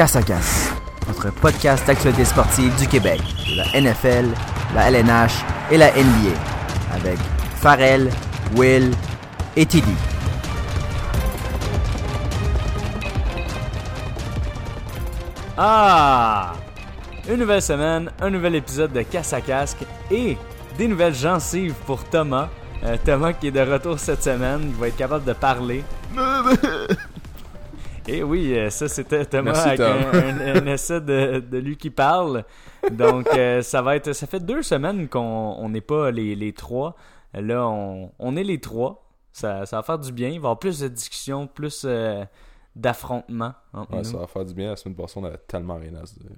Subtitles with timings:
[0.00, 0.72] Casse à Casse,
[1.08, 4.30] notre podcast d'actualité sportive du Québec, de la NFL,
[4.74, 6.34] la LNH et la NBA,
[6.94, 7.18] avec
[7.56, 8.10] Farrell,
[8.56, 8.92] Will
[9.56, 9.92] et Tidy.
[15.58, 16.54] Ah!
[17.28, 20.38] Une nouvelle semaine, un nouvel épisode de Casse à Casque et
[20.78, 22.48] des nouvelles gencives pour Thomas.
[22.84, 25.84] Euh, Thomas qui est de retour cette semaine, il va être capable de parler.
[28.12, 30.20] Et oui, euh, ça c'était Thomas Merci, avec Tom.
[30.20, 32.44] un, un- un essai de, de lui qui parle.
[32.90, 35.20] Donc euh, ça va être, ça fait deux semaines qu'on
[35.58, 36.96] on n'est pas les, les trois.
[37.34, 39.06] Là, on, on est les trois.
[39.32, 40.28] Ça, ça va faire du bien.
[40.28, 42.24] Il va y avoir plus de discussions, plus euh,
[42.74, 44.04] d'affrontements entre Ouais, nous.
[44.04, 44.70] ça va faire du bien.
[44.70, 46.30] La semaine passée, on avait tellement rien à se dire.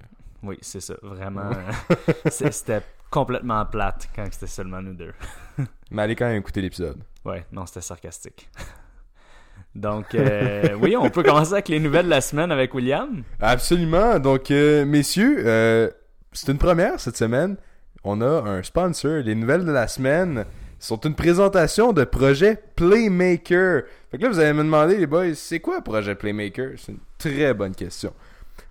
[0.43, 1.49] Oui, c'est ça, vraiment.
[2.29, 5.13] c'était complètement plate quand c'était seulement nous deux.
[5.89, 7.01] Mais allez quand même écouter l'épisode.
[7.25, 8.49] Ouais, non, c'était sarcastique.
[9.75, 13.23] Donc, euh, oui, on peut commencer avec les nouvelles de la semaine avec William.
[13.41, 14.19] Absolument.
[14.19, 15.89] Donc, euh, messieurs, euh,
[16.31, 17.57] c'est une première cette semaine.
[18.03, 19.23] On a un sponsor.
[19.23, 20.45] Les nouvelles de la semaine
[20.79, 23.83] sont une présentation de projet Playmaker.
[24.11, 26.71] Fait que là, vous allez me demander, les boys, c'est quoi projet Playmaker?
[26.77, 28.13] C'est une très bonne question.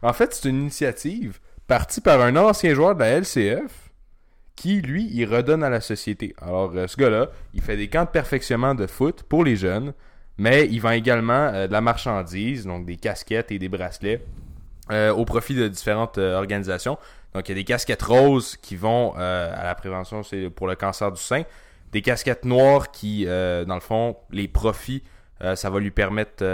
[0.02, 3.90] En fait, c'est une initiative partie par un ancien joueur de la LCF
[4.56, 6.34] qui, lui, il redonne à la société.
[6.40, 9.94] Alors, euh, ce gars-là, il fait des camps de perfectionnement de foot pour les jeunes,
[10.38, 14.24] mais il vend également euh, de la marchandise, donc des casquettes et des bracelets,
[14.90, 16.98] euh, au profit de différentes euh, organisations.
[17.34, 20.20] Donc, il y a des casquettes roses qui vont à la prévention,
[20.54, 21.44] pour le cancer du sein.
[21.90, 25.02] Des casquettes noires qui, dans le fond, les profits,
[25.54, 26.44] ça va lui permettre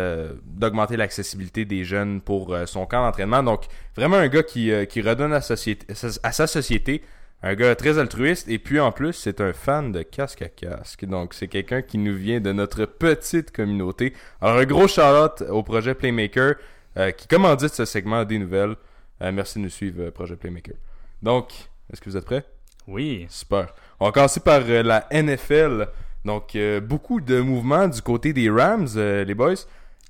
[0.45, 3.43] d'augmenter l'accessibilité des jeunes pour son camp d'entraînement.
[3.43, 3.65] Donc,
[3.97, 4.71] vraiment un gars qui,
[5.01, 7.03] redonne à sa société.
[7.43, 8.49] Un gars très altruiste.
[8.49, 11.05] Et puis, en plus, c'est un fan de casque à casque.
[11.05, 14.13] Donc, c'est quelqu'un qui nous vient de notre petite communauté.
[14.41, 16.57] Alors, un gros shout-out au projet Playmaker
[16.97, 18.75] euh, qui commandite ce segment des nouvelles.
[19.23, 20.75] Euh, merci de nous suivre, euh, projet Playmaker.
[21.23, 21.53] Donc,
[21.93, 22.45] est-ce que vous êtes prêts?
[22.89, 23.27] Oui.
[23.29, 23.75] Super.
[24.01, 25.89] On va commencer par euh, la NFL.
[26.25, 29.55] Donc, euh, beaucoup de mouvements du côté des Rams, euh, les boys.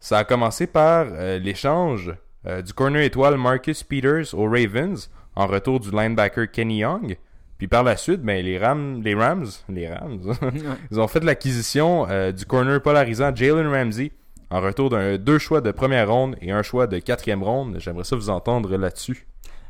[0.01, 2.15] Ça a commencé par euh, l'échange
[2.47, 7.17] euh, du corner étoile Marcus Peters aux Ravens en retour du linebacker Kenny Young.
[7.59, 10.21] Puis par la suite, ben, les, Rams, les Rams, les Rams,
[10.91, 14.11] ils ont fait l'acquisition euh, du corner polarisant Jalen Ramsey
[14.51, 17.77] en retour d'un deux choix de première ronde et un choix de quatrième ronde.
[17.79, 19.29] J'aimerais ça vous entendre là-dessus.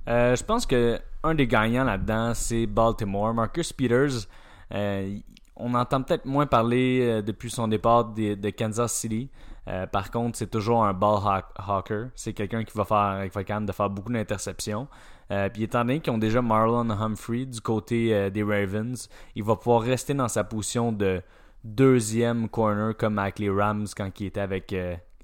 [0.09, 3.35] Euh, je pense que un des gagnants là-dedans, c'est Baltimore.
[3.35, 4.27] Marcus Peters,
[4.73, 5.19] euh,
[5.55, 9.29] on entend peut-être moins parler depuis son départ de, de Kansas City.
[9.69, 12.09] Euh, par contre, c'est toujours un ball hawk- hawker.
[12.15, 14.89] C'est quelqu'un qui va faire, qui va de faire beaucoup d'interceptions.
[15.31, 19.45] Euh, puis étant donné qu'ils ont déjà Marlon Humphrey du côté euh, des Ravens, il
[19.45, 21.21] va pouvoir rester dans sa position de
[21.65, 24.75] deuxième corner comme avec les Rams quand il était avec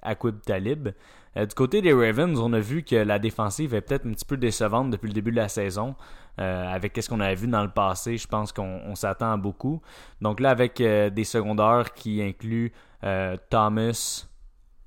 [0.02, 0.88] Aquib Talib.
[1.36, 4.36] Du côté des Ravens, on a vu que la défensive est peut-être un petit peu
[4.36, 5.94] décevante depuis le début de la saison.
[6.36, 9.80] Avec ce qu'on avait vu dans le passé, je pense qu'on on s'attend à beaucoup.
[10.20, 12.72] Donc là, avec des secondaires qui incluent
[13.48, 14.26] Thomas,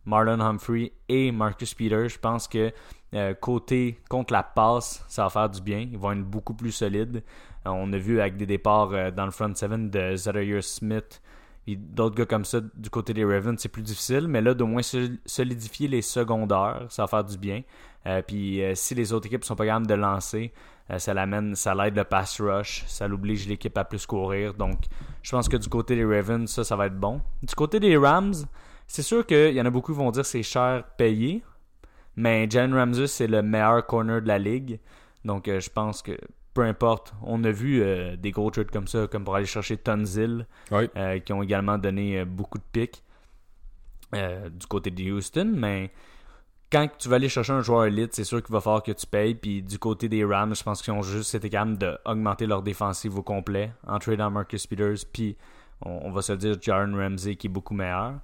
[0.07, 2.71] Marlon Humphrey et Marcus Peters, je pense que
[3.13, 5.79] euh, côté contre la passe, ça va faire du bien.
[5.79, 7.23] Ils vont être beaucoup plus solides.
[7.65, 11.21] Euh, on a vu avec des départs euh, dans le front seven de Zaire Smith
[11.67, 14.65] et d'autres gars comme ça du côté des Ravens, c'est plus difficile, mais là, d'au
[14.65, 17.61] moins sol- solidifier les secondaires, ça va faire du bien.
[18.25, 20.53] Puis si les autres équipes sont pas capables de lancer,
[20.97, 24.53] ça l'amène, ça l'aide le pass rush, ça l'oblige l'équipe à plus courir.
[24.53, 24.85] Donc,
[25.21, 27.19] je pense que du côté des Ravens, ça, ça va être bon.
[27.43, 28.33] Du côté des Rams,
[28.87, 31.43] c'est sûr qu'il y en a beaucoup qui vont dire que c'est cher payé,
[32.15, 34.79] mais Jalen Ramsey, c'est le meilleur corner de la ligue.
[35.25, 36.17] Donc, euh, je pense que
[36.53, 39.77] peu importe, on a vu euh, des gros trades comme ça, comme pour aller chercher
[39.77, 40.89] Tonzil, Oui.
[40.97, 43.03] euh, qui ont également donné beaucoup de pics
[44.13, 45.91] du côté de Houston, mais
[46.71, 49.05] quand tu vas aller chercher un joueur élite, c'est sûr qu'il va falloir que tu
[49.05, 49.35] payes.
[49.35, 53.17] Puis du côté des Rams, je pense qu'ils ont juste été capables d'augmenter leur défensive
[53.17, 55.05] au complet en tradant Marcus Peters.
[55.11, 55.37] Puis
[55.81, 58.15] on, on va se dire, Jaron Ramsey qui est beaucoup meilleur.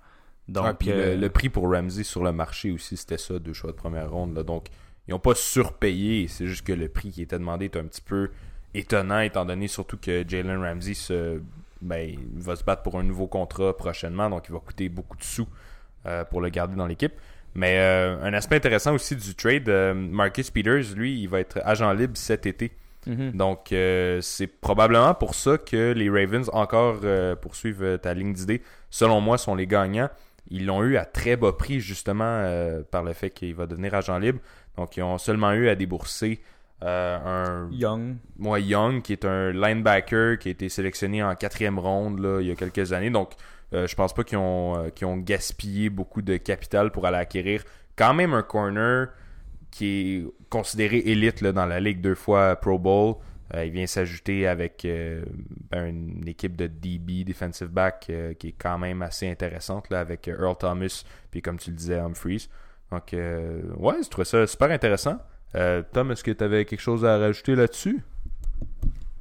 [0.48, 3.54] Donc, puis euh, le, le prix pour Ramsey sur le marché aussi, c'était ça, deux
[3.54, 4.36] choix de première ronde.
[4.36, 4.44] Là.
[4.44, 4.68] Donc,
[5.08, 6.28] ils n'ont pas surpayé.
[6.28, 8.30] C'est juste que le prix qui était demandé est un petit peu
[8.74, 11.42] étonnant, étant donné surtout que Jalen Ramsey se,
[11.82, 14.30] ben, va se battre pour un nouveau contrat prochainement.
[14.30, 15.48] Donc, il va coûter beaucoup de sous
[16.06, 17.14] euh, pour le garder dans l'équipe.
[17.56, 21.92] Mais euh, un aspect intéressant aussi du trade, Marcus Peters, lui, il va être agent
[21.94, 22.72] libre cet été.
[23.06, 23.32] mhm.
[23.32, 28.62] Donc, euh, c'est probablement pour ça que les Ravens, encore euh, poursuivent ta ligne d'idée,
[28.90, 30.10] selon moi, sont les gagnants.
[30.50, 33.94] Ils l'ont eu à très bas prix, justement, euh, par le fait qu'il va devenir
[33.94, 34.40] agent libre.
[34.78, 36.42] Donc, ils ont seulement eu à débourser
[36.84, 37.18] euh,
[37.68, 38.18] un Young.
[38.38, 42.48] moi, Young, qui est un linebacker qui a été sélectionné en quatrième ronde là, il
[42.48, 43.10] y a quelques années.
[43.10, 43.32] Donc,
[43.74, 47.64] euh, je pense pas qu'ils ont, euh, ont gaspillé beaucoup de capital pour aller acquérir
[47.96, 49.08] quand même un corner
[49.72, 53.16] qui est considéré élite là, dans la ligue deux fois Pro Bowl.
[53.56, 55.24] Euh, il vient s'ajouter avec euh,
[55.70, 60.00] ben, une équipe de DB, defensive back, euh, qui est quand même assez intéressante là,
[60.00, 62.48] avec Earl Thomas, puis comme tu le disais, Humphreys.
[62.92, 65.18] Donc, ouais, je trouvais ça super intéressant.
[65.94, 68.04] Tom, est-ce que tu avais quelque chose à rajouter là-dessus?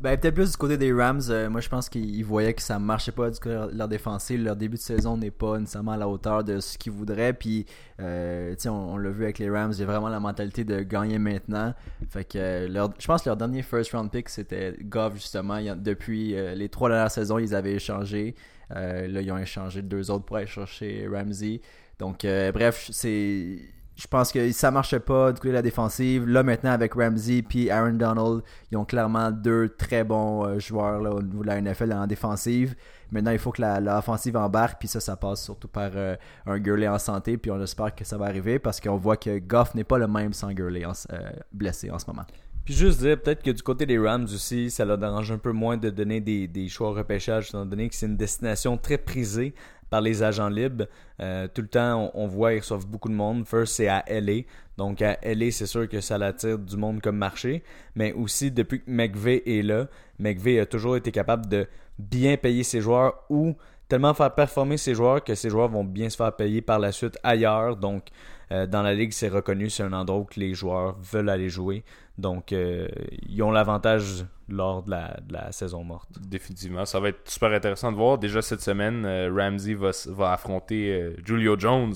[0.03, 1.21] Ben, peut-être plus du côté des Rams.
[1.29, 4.43] Euh, moi, je pense qu'ils voyaient que ça marchait pas du de leur défensive.
[4.43, 7.33] Leur début de saison n'est pas nécessairement à la hauteur de ce qu'ils voudraient.
[7.33, 7.67] Puis,
[8.01, 10.81] euh, on, on l'a vu avec les Rams, il y a vraiment la mentalité de
[10.81, 11.73] gagner maintenant.
[12.11, 15.61] Fait que euh, leur, je pense que leur dernier first round pick, c'était Goff, justement.
[15.77, 18.35] depuis euh, les trois dernières saisons, ils avaient échangé.
[18.71, 21.61] là, ils ont échangé deux autres pour aller chercher Ramsey.
[22.01, 23.61] Donc, bref, c'est
[23.97, 26.27] je pense que ça marchait pas du côté de la défensive.
[26.27, 31.01] Là, maintenant, avec Ramsey puis Aaron Donald, ils ont clairement deux très bons euh, joueurs
[31.01, 32.75] là, au niveau de la NFL en défensive.
[33.11, 36.17] Maintenant, il faut que l'offensive embarque, puis ça, ça passe surtout par euh,
[36.47, 39.39] un Gurley en santé, puis on espère que ça va arriver parce qu'on voit que
[39.39, 41.19] Goff n'est pas le même sans Gurley euh,
[41.53, 42.25] blessé en ce moment.
[42.65, 45.53] Puis juste dire, peut-être que du côté des Rams aussi, ça leur dérange un peu
[45.53, 49.53] moins de donner des, des choix repêchage, étant donné que c'est une destination très prisée
[49.93, 50.87] par les agents libres.
[51.21, 53.47] Euh, tout le temps, on, voit, ils reçoivent beaucoup de monde.
[53.47, 54.45] First, c'est à LA.
[54.79, 57.63] Donc, à LA, c'est sûr que ça l'attire du monde comme marché.
[57.95, 61.67] Mais aussi, depuis que McVeigh est là, McVeigh a toujours été capable de
[61.99, 63.55] bien payer ses joueurs ou
[63.87, 66.91] tellement faire performer ses joueurs que ses joueurs vont bien se faire payer par la
[66.91, 67.77] suite ailleurs.
[67.77, 68.05] Donc,
[68.53, 71.85] euh, dans la ligue, c'est reconnu, c'est un endroit où les joueurs veulent aller jouer.
[72.19, 72.87] Donc, euh,
[73.27, 76.11] ils ont l'avantage lors de la, saison morte.
[76.21, 76.85] Définitivement.
[76.85, 78.19] Ça va être super intéressant de voir.
[78.19, 81.95] Déjà cette semaine, euh, Ramsey va, affronter Julio Jones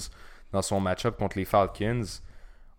[0.52, 2.04] dans son match-up contre les Falcons.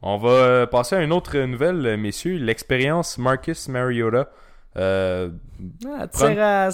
[0.02, 2.38] On va passer à une autre nouvelle, messieurs.
[2.38, 4.30] L'expérience Marcus Mariota.
[4.78, 5.30] Euh,
[5.88, 6.08] ah,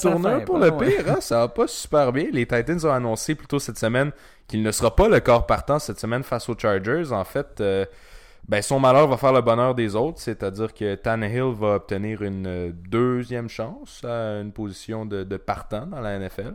[0.02, 2.28] tourneur pour le pire, hein, ça va pas super bien.
[2.34, 4.12] Les Titans ont annoncé plus tôt cette semaine
[4.48, 7.12] qu'il ne sera pas le corps partant cette semaine face aux Chargers.
[7.12, 7.86] En fait, euh,
[8.48, 12.48] ben, son malheur va faire le bonheur des autres, c'est-à-dire que Tannehill va obtenir une
[12.48, 16.54] euh, deuxième chance à une position de, partant dans la NFL.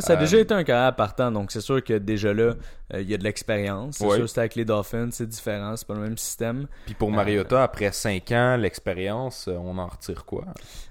[0.00, 2.54] ça a déjà été un carrière partant, donc c'est sûr que déjà là,
[2.94, 3.96] il y a de l'expérience.
[3.98, 6.66] C'est sûr que avec les Dolphins, c'est différent, c'est pas le même système.
[6.86, 10.44] Puis pour Mariota, après 5 ans, l'expérience, on en retire quoi?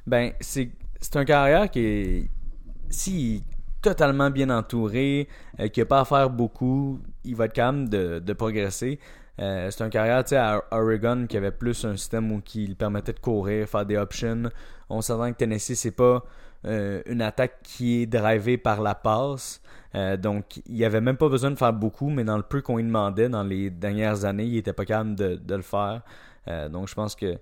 [0.06, 0.70] Ben, c'est
[1.16, 2.30] un carrière qui est.
[2.90, 3.44] Si
[3.88, 5.30] totalement bien entouré,
[5.60, 9.00] euh, qui n'a pas à faire beaucoup, il va être capable de, progresser.
[9.40, 13.20] Euh, c'est un carrière à Oregon qui avait plus un système où qui permettait de
[13.20, 14.50] courir, faire des options.
[14.90, 16.24] On s'entend que Tennessee, c'est pas
[16.66, 19.62] euh, une attaque qui est drivée par la passe.
[20.20, 22.84] donc, il avait même pas besoin de faire beaucoup, mais dans le peu qu'on lui
[22.84, 26.02] demandait dans les dernières années, il était pas capable de, le faire.
[26.70, 27.38] donc, je pense que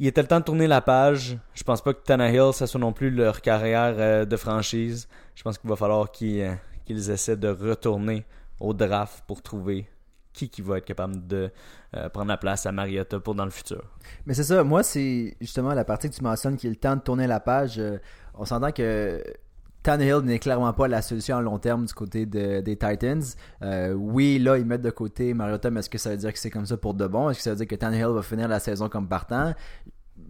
[0.00, 1.36] il était le temps de tourner la page.
[1.54, 5.08] Je pense pas que Tannehill, ça soit non plus leur carrière euh, de franchise.
[5.38, 6.54] Je pense qu'il va falloir euh,
[6.84, 8.26] qu'ils essaient de retourner
[8.58, 9.88] au draft pour trouver
[10.32, 11.52] qui, qui va être capable de
[11.94, 13.84] euh, prendre la place à Mariota pour dans le futur.
[14.26, 16.96] Mais c'est ça, moi c'est justement la partie que tu mentionnes qui est le temps
[16.96, 17.80] de tourner la page.
[18.34, 19.22] on s'entend que
[19.84, 23.22] Tannehill n'est clairement pas la solution à long terme du côté des Titans.
[23.62, 26.38] Euh, oui, là, ils mettent de côté Mariota, mais est-ce que ça veut dire que
[26.38, 27.30] c'est comme ça pour de bon?
[27.30, 29.54] Est-ce que ça veut dire que Tannehill va finir la saison comme partant?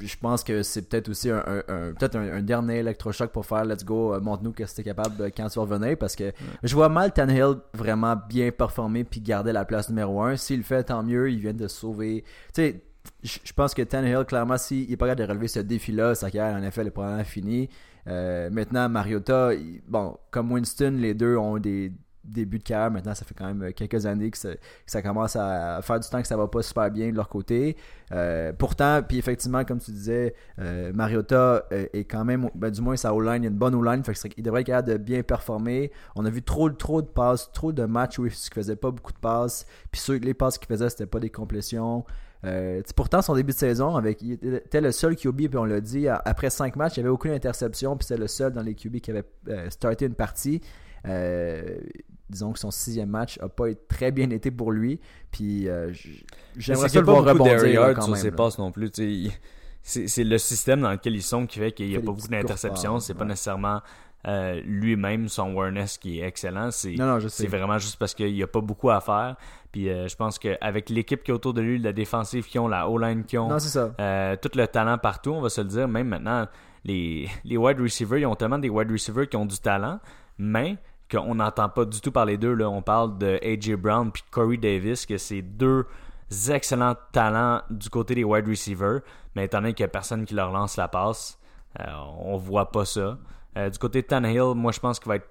[0.00, 4.14] Je pense que c'est peut-être aussi un, peut-être un, dernier électrochoc pour faire let's go,
[4.14, 6.32] euh, montre-nous que c'était capable quand tu vas revenir parce que
[6.62, 10.36] je vois mal Tannehill vraiment bien performer puis garder la place numéro 1.
[10.36, 12.24] S'il le fait, tant mieux, il vient de sauver.
[12.54, 12.82] Tu sais,
[13.22, 16.56] je pense que Tannehill, clairement, s'il n'est pas capable de relever ce défi-là, sa carrière
[16.56, 17.68] en effet est probablement finie.
[18.06, 19.50] Euh, maintenant, Mariota,
[19.86, 21.92] bon, comme Winston, les deux ont des
[22.28, 22.90] débuts de carrière.
[22.90, 24.38] Maintenant, ça fait quand même quelques années que
[24.86, 27.76] ça, commence à faire du temps que ça va pas super bien de leur côté.
[28.12, 32.96] Euh, pourtant, puis effectivement, comme tu disais, euh, Mariota est quand même, ben, du moins
[32.96, 34.02] sa O-line, il a une bonne O-line,
[34.36, 35.92] il devrait être capable de bien performer.
[36.14, 39.12] On a vu trop, trop de passes, trop de matchs où il faisait pas beaucoup
[39.12, 39.66] de passes.
[39.90, 42.04] Puis ceux, les passes qu'il faisait, c'était pas des complétions.
[42.44, 45.80] Euh, pourtant, son début de saison, avec, il était le seul QB, puis on l'a
[45.80, 48.74] dit, après 5 matchs, il n'y avait aucune interception, puis c'était le seul dans les
[48.74, 50.60] QB qui avait euh, starté une partie.
[51.06, 51.78] Euh,
[52.30, 55.00] disons que son sixième match n'a pas très bien été pour lui.
[55.30, 55.68] Puis
[56.56, 58.90] j'aimerais ça le voir rebondir quand sur ses passes non plus.
[59.82, 63.00] C'est le système dans lequel ils sont qui fait qu'il n'y a pas beaucoup d'interceptions.
[63.00, 63.80] C'est pas nécessairement
[64.64, 66.70] lui-même son awareness qui est excellent.
[66.70, 66.96] C'est
[67.46, 69.36] vraiment juste parce qu'il n'y a pas beaucoup à faire.
[69.72, 72.68] Puis euh, je pense qu'avec l'équipe qui est autour de lui, la défensive qui ont,
[72.68, 73.50] la O-line qui ont,
[74.00, 76.46] euh, tout le talent partout, on va se le dire, même maintenant,
[76.84, 80.00] les, les wide receivers, ils ont tellement des wide receivers qui ont du talent,
[80.38, 80.78] mais
[81.10, 82.54] qu'on n'entend pas du tout parler d'eux.
[82.54, 82.68] Là.
[82.68, 83.76] On parle de A.J.
[83.76, 85.86] Brown puis Corey Davis, que c'est deux
[86.50, 89.00] excellents talents du côté des wide receivers,
[89.34, 91.38] mais étant donné qu'il n'y a personne qui leur lance la passe,
[91.80, 91.84] euh,
[92.18, 93.18] on voit pas ça.
[93.56, 95.28] du côté de Tannehill, moi je pense qu'il va être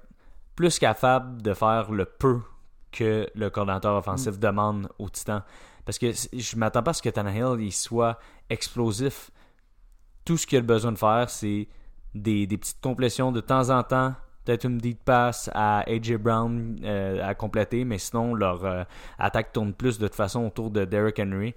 [0.56, 2.42] plus capable de faire le peu
[2.92, 4.40] que le coordinateur offensif mm.
[4.40, 5.44] demande au Titan.
[5.86, 8.20] Parce que je m'attends pas à ce que Tannehill il soit
[8.50, 9.32] explosif.
[10.26, 11.68] Tout ce qu'il a besoin de faire, c'est
[12.14, 14.14] des, des petites complétions de temps en temps.
[14.48, 18.86] Peut-être une deep pass à AJ Brown euh, à compléter, mais sinon leur euh,
[19.20, 21.54] attaque tourne plus de toute façon autour de Derrick Henry.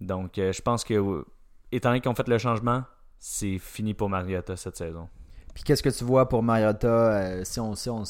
[0.00, 1.22] Donc euh, je pense que
[1.70, 2.84] étant donné qu'ils ont fait le changement,
[3.18, 5.10] c'est fini pour Mariota cette saison.
[5.52, 8.04] Puis qu'est-ce que tu vois pour Mariota si on, si on,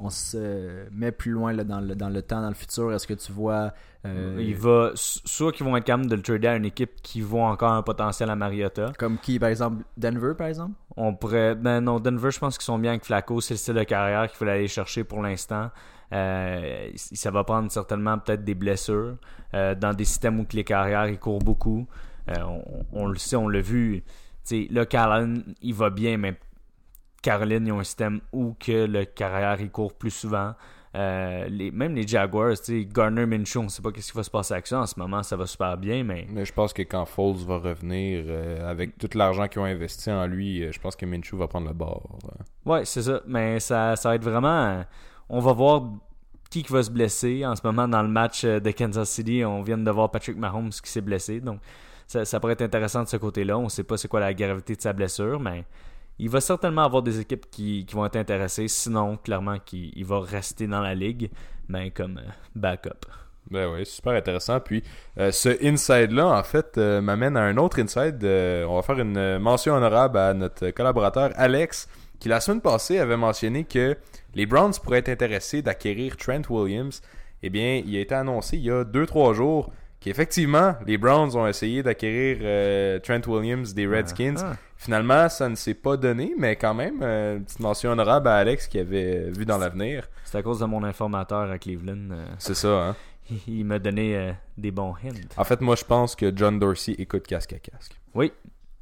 [0.00, 2.92] on se met plus loin là, dans, le, dans le temps, dans le futur?
[2.92, 3.72] Est-ce que tu vois.
[4.06, 7.02] euh, Il va s- soit qu'ils vont être capables de le trader à une équipe
[7.02, 8.92] qui voit encore un potentiel à Mariota.
[8.98, 9.84] Comme qui, par exemple?
[9.96, 10.72] Denver, par exemple?
[10.96, 11.54] On pourrait.
[11.56, 13.40] Ben non, Denver, je pense qu'ils sont bien avec Flacco.
[13.40, 15.70] C'est le style de carrière qu'il faut aller chercher pour l'instant.
[16.12, 19.16] Euh, ça va prendre certainement peut-être des blessures
[19.54, 21.86] euh, dans des systèmes où les carrières ils courent beaucoup.
[22.28, 22.62] On,
[22.92, 24.02] on le sait, on l'a vu.
[24.46, 26.38] Tu sais, là, Caroline, il va bien, mais
[27.22, 30.54] Caroline, ils ont un système où que le carrière il court plus souvent.
[30.94, 34.16] Euh, les, même les Jaguars, tu sais, Garner Minshew, on ne sait pas qu'est-ce qui
[34.16, 34.80] va se passer avec ça.
[34.80, 37.58] En ce moment, ça va super bien, mais Mais je pense que quand Foles va
[37.58, 41.36] revenir, euh, avec tout l'argent qu'ils ont investi en lui, euh, je pense que Minshew
[41.36, 42.18] va prendre le bord.
[42.64, 43.20] Ouais, c'est ça.
[43.26, 44.82] Mais ça, ça va être vraiment.
[45.28, 45.82] On va voir
[46.50, 47.44] qui qui va se blesser.
[47.44, 50.70] En ce moment, dans le match de Kansas City, on vient de voir Patrick Mahomes
[50.70, 51.40] qui s'est blessé.
[51.40, 51.60] Donc,
[52.06, 53.58] ça, ça pourrait être intéressant de ce côté-là.
[53.58, 55.64] On ne sait pas c'est quoi la gravité de sa blessure, mais
[56.18, 58.68] il va certainement avoir des équipes qui, vont être intéressées.
[58.68, 61.30] Sinon, clairement, qu'il il va rester dans la ligue,
[61.68, 63.06] mais comme euh, backup.
[63.50, 64.60] Ben oui, super intéressant.
[64.60, 64.82] Puis
[65.18, 68.22] euh, ce inside-là, en fait, euh, m'amène à un autre inside.
[68.68, 73.16] On va faire une mention honorable à notre collaborateur Alex, qui la semaine passée avait
[73.16, 73.96] mentionné que
[74.34, 77.00] les Browns pourraient être intéressés d'acquérir Trent Williams.
[77.42, 81.46] Eh bien, il a été annoncé il y a 2-3 jours qu'effectivement, les Browns ont
[81.46, 84.36] essayé d'acquérir euh, Trent Williams des Redskins.
[84.38, 84.52] Ah.
[84.76, 88.36] Finalement, ça ne s'est pas donné, mais quand même, euh, une petite mention honorable à
[88.36, 90.08] Alex qui avait vu dans l'avenir.
[90.24, 92.10] C'est à cause de mon informateur à Cleveland.
[92.12, 92.96] euh, C'est ça, hein?
[93.48, 95.26] il m'a donné des bons hints.
[95.36, 97.92] En fait, moi, je pense que John Dorsey écoute casque à casque.
[98.14, 98.32] Oui.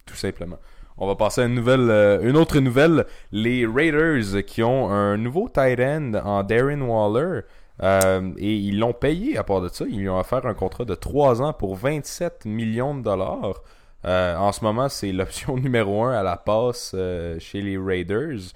[0.04, 0.58] Tout simplement.
[0.99, 3.04] On va passer à une nouvelle, euh, une autre nouvelle.
[3.32, 7.40] Les Raiders qui ont un nouveau tight end en Darren Waller.
[7.83, 9.85] Euh, et ils l'ont payé à part de ça.
[9.88, 13.62] Ils lui ont offert un contrat de 3 ans pour 27 millions de dollars.
[14.04, 18.52] Euh, en ce moment, c'est l'option numéro 1 à la passe euh, chez les Raiders.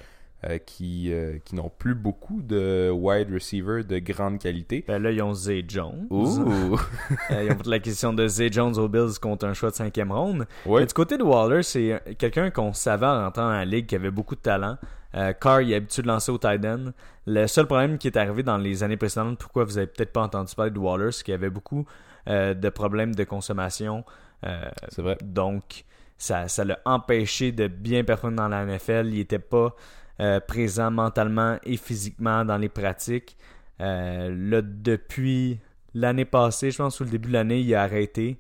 [0.65, 1.13] qui,
[1.45, 4.83] qui n'ont plus beaucoup de wide receivers de grande qualité.
[4.89, 6.07] Ben là, ils ont Zay Jones.
[6.09, 6.79] Ouh!
[7.31, 10.47] Ils ont fait l'acquisition de Zay Jones aux Bills contre un choix de cinquième ronde.
[10.65, 10.81] Ouais.
[10.81, 13.97] Mais du côté de Waller, c'est quelqu'un qu'on savait en rentrant dans la ligue qui
[13.97, 14.79] avait beaucoup de talent.
[15.15, 16.93] Euh, Carr, il est habitué de lancer au tight end.
[17.27, 20.23] Le seul problème qui est arrivé dans les années précédentes, pourquoi vous avez peut-être pas
[20.23, 21.87] entendu parler de Waller, c'est qu'il y avait beaucoup
[22.29, 24.05] euh, de problèmes de consommation.
[24.47, 25.19] Euh, C'est vrai.
[25.23, 25.85] donc,
[26.17, 29.07] ça ça l'a empêché de bien performer dans la NFL.
[29.07, 29.75] Il n'était pas
[30.21, 33.37] euh, présent mentalement et physiquement dans les pratiques.
[33.79, 35.59] Là, depuis
[35.95, 38.39] l'année passée, je pense, ou le début de l'année, il a arrêté.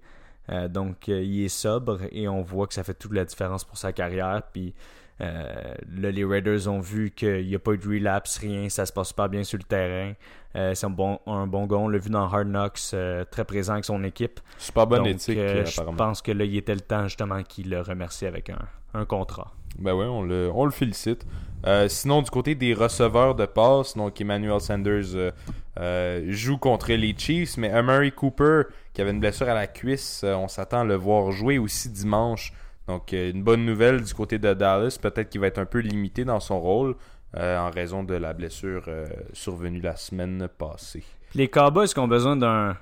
[0.68, 3.92] Donc, il est sobre et on voit que ça fait toute la différence pour sa
[3.94, 4.42] carrière.
[4.52, 4.74] Puis
[5.20, 8.92] là, les Raiders ont vu qu'il n'y a pas eu de relapse, rien, ça se
[8.92, 10.14] passe super bien sur le terrain.
[10.56, 13.44] Euh, c'est un bon, un bon gars, on l'a vu dans Hard Knocks, euh, très
[13.44, 14.40] présent avec son équipe.
[14.58, 17.42] Super bonne Donc, éthique, euh, euh, je pense que là, il était le temps justement
[17.44, 18.58] qu'il le remercie avec un,
[18.94, 19.52] un contrat.
[19.78, 21.24] Ben ouais, on le, on le félicite.
[21.66, 25.30] Euh, sinon, du côté des receveurs de passe, donc Emmanuel Sanders euh,
[25.78, 28.62] euh, joue contre les Chiefs, mais Amari Cooper,
[28.92, 31.90] qui avait une blessure à la cuisse, euh, on s'attend à le voir jouer aussi
[31.90, 32.52] dimanche.
[32.90, 34.98] Donc, euh, une bonne nouvelle du côté de Dallas.
[35.00, 36.96] Peut-être qu'il va être un peu limité dans son rôle
[37.36, 41.04] euh, en raison de la blessure euh, survenue la semaine passée.
[41.36, 42.76] Les Cowboys qui ont besoin d'un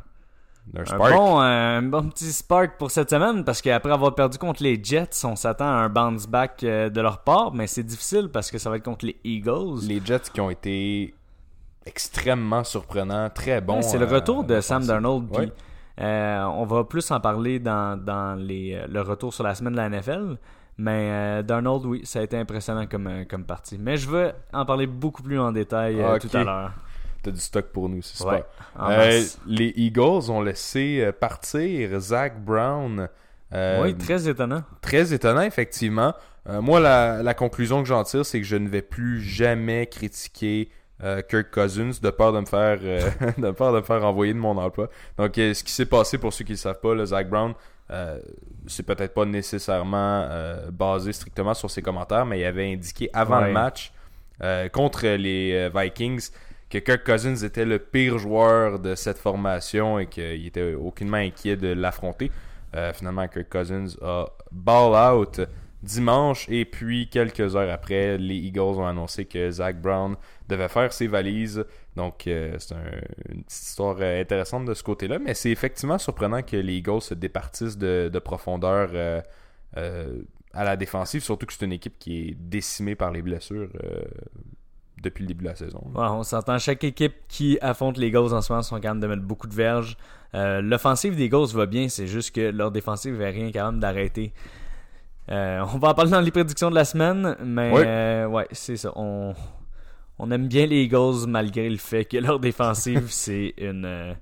[0.75, 4.83] un bon, un bon petit spark pour cette semaine parce qu'après avoir perdu contre les
[4.83, 8.59] Jets, on s'attend à un bounce back de leur part, mais c'est difficile parce que
[8.59, 9.87] ça va être contre les Eagles.
[9.87, 11.15] Les Jets qui ont été
[11.89, 13.77] extrêmement surprenants, très bons.
[13.77, 14.85] Ouais, c'est le euh, retour de Sam.
[14.85, 15.35] Darnold.
[15.37, 15.51] Ouais.
[16.01, 19.73] Euh, on va plus en parler dans, dans les, euh, le retour sur la semaine
[19.73, 20.37] de la NFL.
[20.81, 23.79] Mais euh, Darnold, oui, ça a été impressionnant comme, euh, comme partie.
[23.79, 26.73] Mais je veux en parler beaucoup plus en détail euh, tout à l'heure.
[27.21, 28.45] T'as du stock pour nous, c'est super.
[28.79, 29.41] Ouais, masse.
[29.45, 33.09] les Eagles ont laissé partir Zach Brown.
[33.53, 34.63] Oui, très étonnant.
[34.81, 36.15] très étonnant, effectivement.
[36.47, 40.71] Moi, la, la conclusion que j'en tire, c'est que je ne vais plus jamais critiquer
[41.05, 44.33] euh, Kirk Cousins de peur de me faire euh, de peur de me faire renvoyer
[44.33, 44.89] de mon emploi.
[45.17, 47.29] Donc, euh, ce qui s'est passé, pour ceux qui ne le savent pas, le Zach
[47.29, 47.55] Brown,
[47.91, 48.19] euh,
[48.67, 50.29] c'est peut-être pas nécessairement
[50.73, 53.47] basé strictement sur ses commentaires, mais il avait indiqué avant Ouais.
[53.49, 53.93] le match
[54.73, 56.29] contre les Vikings
[56.71, 61.57] que Kirk Cousins était le pire joueur de cette formation et qu'il était aucunement inquiet
[61.57, 62.31] de l'affronter.
[62.95, 65.41] Finalement, Kirk Cousins a ball out
[65.83, 66.47] dimanche.
[66.49, 70.17] Et puis, quelques heures après, les Eagles ont annoncé que Zach Brown
[70.49, 71.65] devait faire ses valises.
[71.97, 75.19] Donc, euh, c'est un- une petite histoire euh, intéressante de ce côté-là.
[75.19, 80.77] Mais c'est effectivement surprenant que les Eagles se départissent de, de profondeur euh, à la
[80.77, 81.23] défensive.
[81.23, 83.69] Surtout que c'est une équipe qui est décimée par les blessures
[85.01, 85.81] depuis le début de la saison.
[85.95, 89.23] On s'entend, chaque équipe qui affronte les Eagles en ce moment sont capables de mettre
[89.23, 89.97] beaucoup de verges.
[90.35, 94.33] L'offensive des Eagles va bien, c'est juste que leur défensive n'est rien capable d'arrêter.
[95.31, 97.83] Euh, on va en parler dans les prédictions de la semaine, mais Oui.
[97.85, 98.93] euh, ouais, c'est ça.
[98.97, 99.35] On,
[100.19, 104.15] on aime bien les Eagles malgré le fait que leur défensive, c'est une, euh,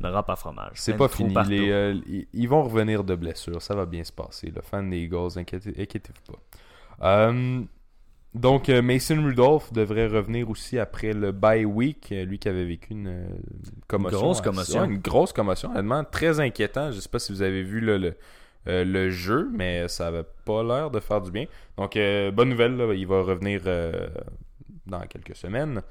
[0.00, 0.72] une râpe à fromage.
[0.74, 1.34] C'est pas fini.
[1.48, 3.60] Les, euh, ils- ils vont revenir de blessure.
[3.60, 4.50] Ça va bien se passer.
[4.54, 7.32] Le fan des Eagles, inquiétez- inquiétez-vous pas.
[8.34, 12.08] Donc, Mason Rudolph devrait revenir aussi après le bye week.
[12.10, 13.28] Lui qui avait vécu une
[13.88, 14.18] commotion.
[14.18, 14.84] Grosse commotion.
[14.84, 15.70] une grosse commotion.
[15.70, 16.92] Honnêtement, très inquiétant.
[16.92, 18.14] Je sais pas si vous avez vu là, le,
[18.68, 21.46] euh, le jeu, mais ça avait pas l'air de faire du bien.
[21.76, 22.80] Donc, euh, bonne nouvelle.
[22.96, 24.08] il va revenir euh,
[24.86, 25.82] dans quelques semaines.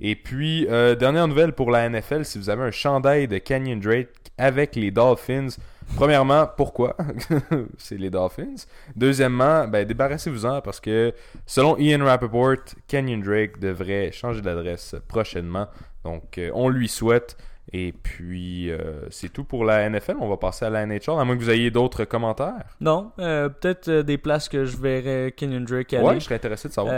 [0.00, 4.08] Et puis, dernière nouvelle pour la NFL, si vous avez un chandail de Canyon Drake
[4.36, 5.50] avec les Dolphins,
[5.94, 6.96] premièrement, pourquoi?
[7.78, 8.56] C'est les Dolphins.
[8.96, 11.14] Deuxièmement, ben, débarrassez-vous-en parce que
[11.46, 12.56] selon Ian Rappaport,
[12.88, 15.68] Canyon Drake devrait changer d'adresse prochainement.
[16.02, 17.36] Donc, on lui souhaite.
[17.76, 20.14] Et puis, euh, c'est tout pour la NFL.
[20.20, 22.76] On va passer à la NHL, à moins que vous ayez d'autres commentaires.
[22.80, 26.06] Non, euh, peut-être euh, des places que je verrais Kenyon Drake aller.
[26.06, 26.94] Ouais, je serais intéressé de savoir.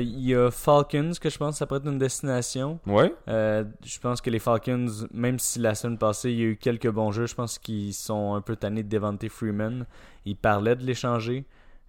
[0.00, 2.78] Il y a Falcons que je pense que ça pourrait être une destination.
[2.86, 6.56] Ouais, je pense que les Falcons, même si la semaine passée il y a eu
[6.56, 9.86] quelques bons jeux, je pense qu'ils sont un peu tannés de Devante Freeman.
[10.26, 11.46] Ils parlaient de l'échanger.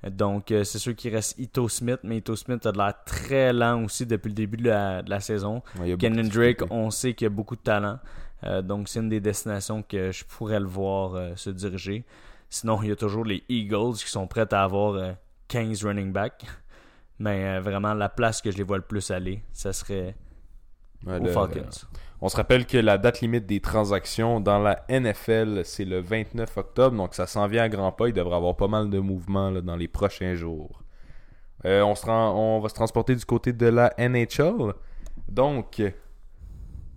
[0.10, 3.84] Donc c'est sûr qu'il reste Ito Smith, mais Ito Smith a de l'air très lent
[3.84, 5.62] aussi depuis le début de la, de la saison.
[5.78, 8.00] Ouais, de Drake, on sait qu'il a beaucoup de talent.
[8.44, 12.06] Euh, donc c'est une des destinations que je pourrais le voir euh, se diriger.
[12.50, 15.12] Sinon, il y a toujours les Eagles qui sont prêts à avoir euh,
[15.50, 16.46] 15 running backs.
[17.20, 20.16] Mais euh, vraiment, la place que je les vois le plus aller, ça serait
[21.06, 21.70] Ouais, aux le- Falcons.
[22.22, 26.58] On se rappelle que la date limite des transactions dans la NFL, c'est le 29
[26.58, 28.08] octobre, donc ça s'en vient à grands pas.
[28.10, 30.84] Il devrait y avoir pas mal de mouvements là, dans les prochains jours.
[31.66, 34.74] Euh, on, se rend- on va se transporter du côté de la NHL.
[35.30, 35.82] Donc,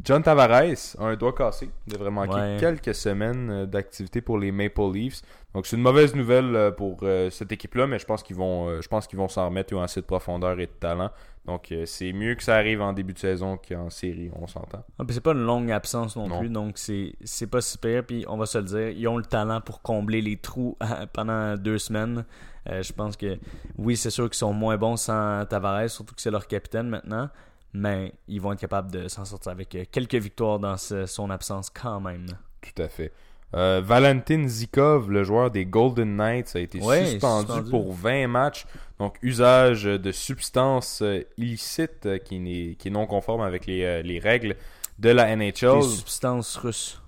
[0.04, 1.70] John Tavares a un doigt cassé.
[1.86, 2.56] Il devrait manquer Ouais.
[2.58, 5.22] quelques semaines euh, d'activité pour les Maple Leafs.
[5.54, 8.80] Donc, c'est une mauvaise nouvelle euh, pour euh, cette équipe-là, mais je pense qu'ils vont,
[8.80, 9.72] je pense qu'ils vont s'en remettre.
[9.72, 11.10] Ils ont assez de profondeur et de talent.
[11.44, 14.84] Donc, c'est mieux que ça arrive en début de saison qu'en série, on s'entend.
[14.98, 16.38] Ah, c'est pas une longue absence non, Non.
[16.38, 18.04] plus, donc c'est c'est pas super.
[18.04, 20.78] Puis on va se le dire, ils ont le talent pour combler les trous
[21.12, 22.24] pendant deux semaines.
[22.70, 23.38] Euh, je pense que
[23.76, 27.28] oui, c'est sûr qu'ils sont moins bons sans Tavares, surtout que c'est leur capitaine maintenant.
[27.74, 31.30] Mais ils vont être capables de s'en sortir avec euh, quelques victoires dans ce- son
[31.30, 32.26] absence quand même.
[32.60, 33.12] Tout à fait.
[33.54, 37.70] Euh, Valentin Zikov, le joueur des Golden Knights, a été Ouais, suspendu, suspendu.
[37.70, 38.66] pour 20 matchs.
[38.98, 44.18] Donc, usage de substances euh, illicites qui, n'est- qui est non conforme avec les, les
[44.18, 44.56] règles
[44.98, 45.80] de la NHL.
[45.80, 47.01] Des substances russes.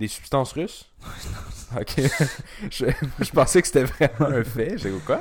[0.00, 0.90] Des substances russes?
[1.78, 2.00] Ok.
[2.68, 2.86] je,
[3.20, 4.76] je pensais que c'était vraiment un fait.
[4.76, 5.20] J'ai quoi?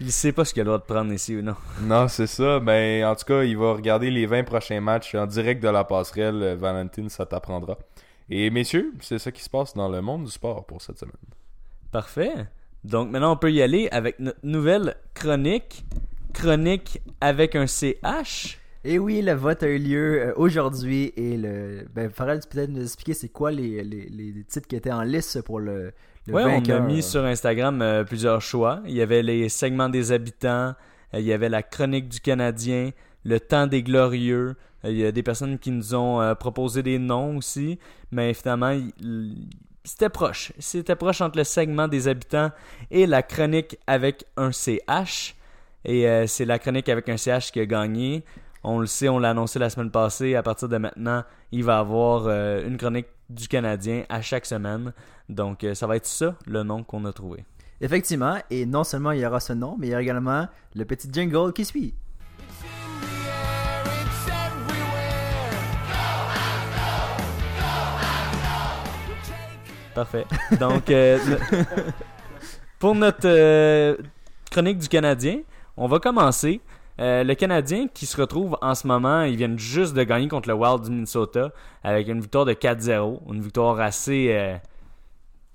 [0.00, 1.54] Il sait pas ce qu'il a le droit de prendre ici ou non.
[1.82, 2.58] Non, c'est ça.
[2.60, 5.84] Ben, en tout cas, il va regarder les 20 prochains matchs en direct de la
[5.84, 6.42] passerelle.
[6.42, 7.76] Euh, Valentin, ça t'apprendra.
[8.30, 11.12] Et messieurs, c'est ça qui se passe dans le monde du sport pour cette semaine.
[11.90, 12.32] Parfait.
[12.84, 15.84] Donc maintenant, on peut y aller avec notre nouvelle chronique.
[16.32, 18.61] Chronique avec un CH.
[18.84, 21.86] Et oui, le vote a eu lieu euh, aujourd'hui et le.
[21.94, 24.92] Ben, Farrell, tu peux peut-être nous expliquer c'est quoi les, les, les titres qui étaient
[24.92, 25.92] en liste pour le,
[26.26, 28.80] le Ouais, on a mis sur Instagram euh, plusieurs choix.
[28.86, 30.74] Il y avait les segments des habitants,
[31.14, 32.90] euh, il y avait la chronique du Canadien,
[33.24, 34.56] le temps des glorieux.
[34.84, 37.78] Euh, il y a des personnes qui nous ont proposé des noms aussi,
[38.10, 38.76] mais finalement,
[39.84, 40.52] c'était proche.
[40.58, 42.50] C'était proche entre le segment des habitants
[42.90, 45.34] et la chronique avec un CH.
[45.84, 48.24] Et euh, c'est la chronique avec un CH qui a gagné.
[48.64, 50.34] On le sait, on l'a annoncé la semaine passée.
[50.36, 54.92] À partir de maintenant, il va avoir euh, une chronique du Canadien à chaque semaine.
[55.28, 57.44] Donc, euh, ça va être ça, le nom qu'on a trouvé.
[57.80, 60.46] Effectivement, et non seulement il y aura ce nom, mais il y aura également
[60.76, 61.94] le petit jingle qui suit.
[69.94, 70.24] Parfait.
[70.58, 71.64] Donc, euh, le-
[72.78, 73.96] pour notre euh,
[74.50, 75.40] chronique du Canadien,
[75.76, 76.60] on va commencer.
[77.02, 80.48] Euh, le Canadien qui se retrouve en ce moment, ils viennent juste de gagner contre
[80.48, 81.50] le Wild du Minnesota
[81.82, 83.18] avec une victoire de 4-0.
[83.28, 84.56] Une victoire assez euh,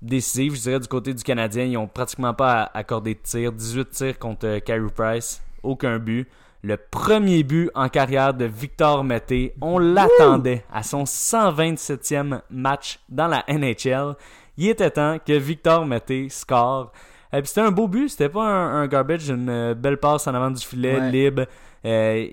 [0.02, 1.64] décisive, je dirais, du côté du Canadien.
[1.64, 3.50] Ils ont pratiquement pas accordé de tir.
[3.50, 5.42] 18 tirs contre euh, Carey Price.
[5.62, 6.28] Aucun but.
[6.60, 9.54] Le premier but en carrière de Victor Mété.
[9.62, 14.16] On l'attendait à son 127e match dans la NHL.
[14.58, 16.92] Il était temps que Victor Mété score.
[17.30, 20.50] Puis c'était un beau but, c'était pas un, garbage, une euh, belle passe en avant
[20.50, 21.10] du filet, Ouais.
[21.10, 21.46] libre.
[21.84, 22.26] Euh,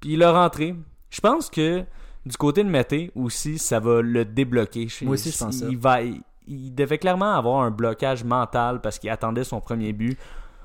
[0.00, 0.74] puis il a rentré.
[1.10, 1.84] Je pense que
[2.24, 4.88] du côté de Mété aussi, ça va le débloquer.
[5.02, 5.66] Moi aussi, je pense ça.
[5.68, 9.92] il va, il, il devait clairement avoir un blocage mental parce qu'il attendait son premier
[9.92, 10.18] but.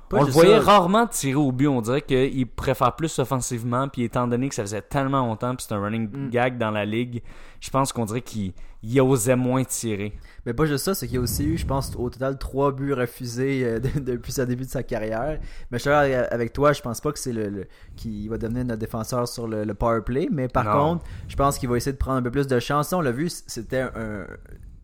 [0.10, 0.66] Pas on le voyait ça.
[0.66, 1.68] rarement tirer au but.
[1.68, 3.88] On dirait qu'il préfère plus offensivement.
[3.90, 6.30] Puis étant donné que ça faisait tellement longtemps, puis c'est un running Mm.
[6.30, 7.22] gag dans la ligue,
[7.60, 10.14] je pense qu'on dirait qu'il il osait moins tirer.
[10.46, 12.94] Mais pas juste ça, c'est qu'il a aussi eu, je pense, au total trois buts
[12.94, 15.40] refusés euh, de- depuis le début de sa carrière.
[15.72, 17.68] Mais je suis avec toi, je pense pas que c'est le, le-
[17.98, 20.30] qu'il va devenir notre défenseur sur le, le power play.
[20.32, 20.72] Mais par Non.
[20.92, 22.94] contre, je pense qu'il va essayer de prendre un peu plus de chance.
[22.94, 24.26] On l'a vu, c'était un.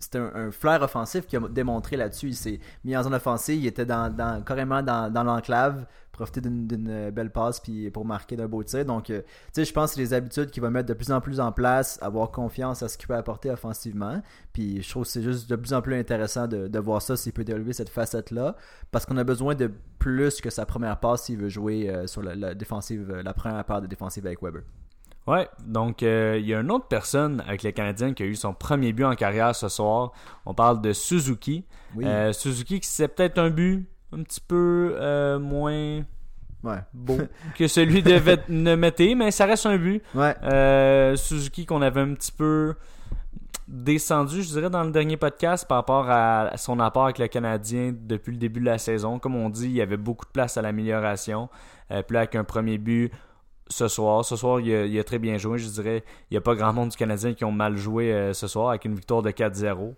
[0.03, 2.27] C'était un, flair offensif qui a démontré là-dessus.
[2.27, 7.09] Il s'est mis en zone offensive, il était dans, carrément dans, l'enclave, profiter d'une d'une
[7.09, 8.85] belle passe puis pour marquer d'un beau tir.
[8.85, 11.11] Donc, euh, tu sais, je pense que c'est les habitudes qu'il va mettre de plus
[11.11, 14.21] en plus en place, avoir confiance à ce qu'il peut apporter offensivement.
[14.51, 17.33] Puis je trouve que c'est juste de plus en plus intéressant de, voir ça s'il
[17.33, 18.55] peut développer cette facette-là.
[18.91, 22.21] Parce qu'on a besoin de plus que sa première passe s'il veut jouer euh, sur
[22.21, 24.63] la, défensive, euh, la première paire de défensive avec Weber.
[25.25, 28.35] Ouais, donc euh, il y a une autre personne avec les Canadiens qui a eu
[28.35, 30.11] son premier but en carrière ce soir.
[30.45, 31.63] On parle de Suzuki.
[31.95, 32.05] Oui.
[32.05, 36.03] Euh, Suzuki qui c'est peut-être un but un petit peu euh, moins
[36.63, 36.79] ouais.
[36.93, 37.17] beau
[37.57, 40.03] que celui de Mété, mais ça reste un but.
[40.13, 41.15] Ouais.
[41.15, 42.75] Suzuki qu'on avait un petit peu
[43.69, 47.93] descendu, je dirais, dans le dernier podcast par rapport à son apport avec le Canadien
[47.97, 49.19] depuis le début de la saison.
[49.19, 51.47] Comme on dit, il y avait beaucoup de place à l'amélioration.
[51.87, 53.09] Puis là, avec un premier but
[53.73, 54.23] ce soir.
[54.23, 55.57] Ce soir, il a, il a très bien joué.
[55.57, 58.33] Je dirais, il n'y a pas grand monde du Canadien qui ont mal joué euh,
[58.33, 59.93] ce soir avec une victoire de 4-0.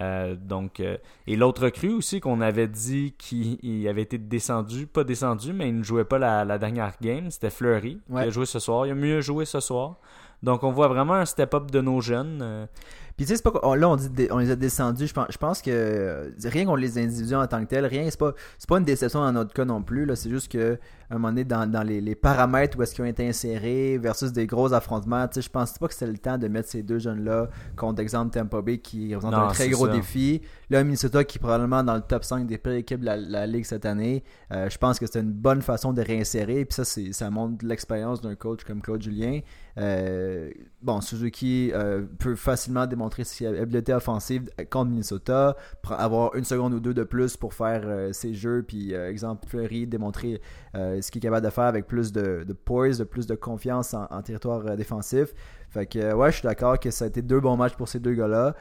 [0.00, 0.96] Euh, donc, euh,
[1.28, 5.68] et l'autre recrue aussi qu'on avait dit qu'il il avait été descendu, pas descendu, mais
[5.68, 8.22] il ne jouait pas la, la dernière game, c'était Fleury Ouais.
[8.22, 8.86] qui a joué ce soir.
[8.86, 9.96] Il a mieux joué ce soir.
[10.42, 12.66] Donc, on voit vraiment un step-up de nos jeunes.
[13.16, 15.06] Puis tu sais, c'est pas qu'on- là on dit on les a descendus.
[15.06, 18.04] Je pense, je pense que euh, rien contre les individus en tant que tel, rien.
[18.10, 20.04] C'est pas c'est pas une déception dans notre cas non plus.
[20.04, 20.78] Là, c'est juste que
[21.10, 23.98] à un moment donné dans, dans les, les paramètres où est-ce qu'ils ont été insérés
[23.98, 26.68] versus des gros affrontements, tu sais, je pense pas que c'était le temps de mettre
[26.70, 29.92] ces deux jeunes là contre exemple Tampa Bay qui représente un très gros ça.
[29.92, 30.40] défi.
[30.70, 33.46] Là, Minnesota qui est probablement dans le top 5 des pires équipes de la, la
[33.46, 34.24] ligue cette année.
[34.50, 36.64] Euh, je pense que c'est une bonne façon de réinsérer.
[36.64, 39.40] Puis ça, c'est ça montre l'expérience d'un coach comme Claude Julien.
[39.76, 40.50] Euh,
[40.82, 45.56] bon, Suzuki euh, peut facilement démontrer ses habiletés offensives contre Minnesota,
[45.88, 49.86] avoir une seconde ou deux de plus pour faire euh, ses jeux, puis exemple Fleury
[49.86, 50.40] démontrer
[50.74, 54.22] ce qu'il est capable de faire avec plus de, poise, de plus de confiance en,
[54.22, 55.34] territoire défensif.
[55.70, 57.98] Fait que ouais, je suis d'accord que ça a été deux bons matchs pour ces
[57.98, 58.54] deux gars-là.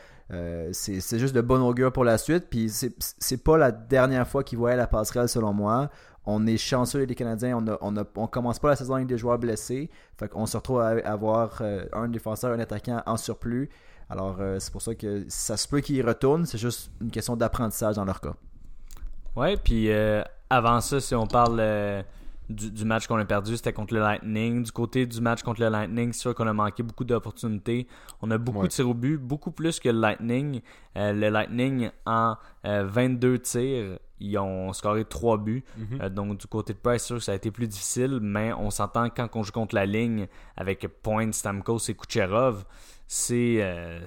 [0.71, 2.47] C'est juste de bon augure pour la suite.
[2.49, 5.89] Puis c'est pas la dernière fois qu'ils voyaient la passerelle selon moi.
[6.25, 9.89] On est chanceux les Canadiens, on, a, commence pas la saison avec des joueurs blessés.
[10.17, 13.69] Fait se retrouve à avoir euh, un défenseur, un attaquant en surplus.
[14.09, 17.36] Alors euh, c'est pour ça que ça se peut qu'ils retournent, c'est juste une question
[17.36, 18.33] d'apprentissage dans leur cas.
[19.36, 21.59] Ouais, puis euh, avant ça, si on parle
[22.49, 24.63] du, du match qu'on a perdu, c'était contre le Lightning.
[24.63, 27.88] Du côté du match contre le Lightning, c'est sûr qu'on a manqué beaucoup d'opportunités.
[28.21, 28.67] On a beaucoup Ouais.
[28.67, 30.62] de tirs au but, beaucoup plus que le Lightning.
[30.97, 35.63] Euh, le Lightning, en euh, 22 tirs, ils ont scoré 3 buts.
[35.77, 36.01] Mhm.
[36.01, 38.53] Euh, donc du côté de Price, c'est sûr que ça a été plus difficile, mais
[38.53, 42.63] on s'entend quand on joue contre la ligne avec Point, Stamkos et Kucherov,
[43.08, 43.99] c'est euh,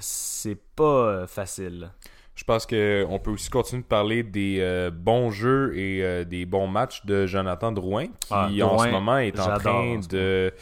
[0.75, 1.91] pas euh, facile.
[2.37, 6.45] Je pense qu'on peut aussi continuer de parler des euh, bons jeux et euh, des
[6.45, 10.53] bons matchs de Jonathan Drouin, qui Ah, en ce moment est en train de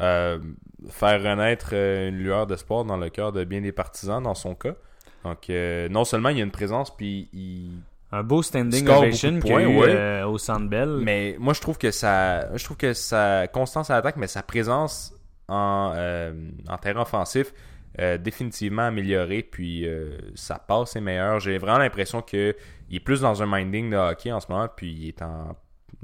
[0.00, 0.38] euh,
[0.88, 4.74] faire renaître une lueur d'espoir dans le cœur de bien des partisans dans son cas.
[5.22, 5.48] Donc,
[5.90, 7.78] non seulement il y a une présence, puis il,
[8.10, 10.22] Un beau standing ovation qu'il a eu, ouais.
[10.22, 10.98] au Centre Bell.
[11.00, 14.42] Mais moi, je trouve que sa, je trouve que sa constance à l'attaque, mais sa
[14.42, 15.14] présence
[15.46, 15.94] en,
[16.68, 17.52] en terrain offensif,
[18.00, 19.42] euh, définitivement améliorée.
[19.42, 21.38] Puis euh, sa passe est meilleure.
[21.40, 22.54] J'ai vraiment l'impression qu'il
[22.90, 25.56] est plus dans un minding de hockey en ce moment, puis il est en,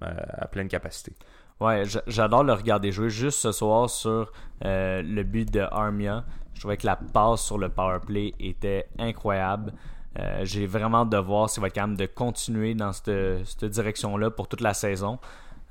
[0.02, 1.12] euh, à pleine capacité.
[1.58, 3.08] Ouais, j'adore le regarder jouer.
[3.08, 4.30] Juste ce soir sur
[4.64, 8.86] euh, le but de Armia, je trouvais que la passe sur le power play était
[8.98, 9.72] incroyable.
[10.18, 14.30] Euh, J'ai vraiment hâte de voir s'il va être capable de continuer dans cette, direction-là
[14.30, 15.18] pour toute la saison.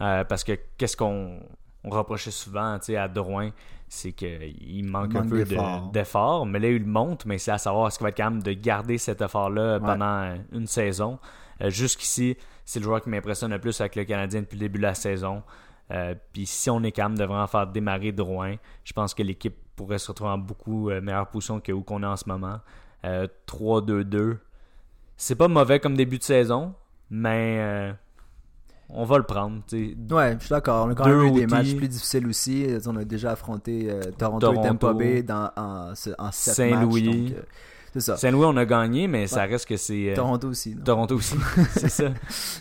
[0.01, 1.39] Euh, parce que qu'est-ce qu'on
[1.83, 3.51] on reprochait souvent à Drouin,
[3.87, 6.45] c'est qu'il manque, Il un manque peu de- d'effort.
[6.45, 8.53] Mais là, il le monte, mais c'est à savoir est-ce qu'il va être capable de
[8.53, 11.19] garder cet effort-là pendant une saison.
[11.61, 14.79] Euh, Jusqu'ici, c'est le joueur qui m'impressionne le plus avec le Canadien depuis le début
[14.79, 15.43] de la saison.
[15.91, 19.55] Euh, Puis si on est capable de vraiment faire démarrer Drouin, je pense que l'équipe
[19.75, 22.59] pourrait se retrouver en beaucoup euh, meilleure position que où qu'on est en ce moment.
[23.05, 24.37] Euh, 3-2-2.
[25.17, 26.73] C'est pas mauvais comme début de saison,
[27.09, 27.93] mais euh,
[28.89, 29.61] on va le prendre.
[29.67, 30.13] tu sais.
[30.13, 30.85] Ouais, je suis d'accord.
[30.85, 32.67] On a quand même eu des matchs plus difficiles aussi.
[32.85, 34.61] On a déjà affronté euh, Toronto, Toronto.
[34.63, 37.33] et Tampa Bay dans, en, en Saint-Louis.
[37.37, 37.41] euh,
[37.99, 38.17] ça.
[38.17, 40.11] Saint-Louis, on a gagné, mais ça reste que c'est.
[40.11, 40.75] euh, Toronto aussi.
[40.75, 40.83] non?
[40.83, 41.35] Toronto aussi,
[41.71, 42.09] c'est ça.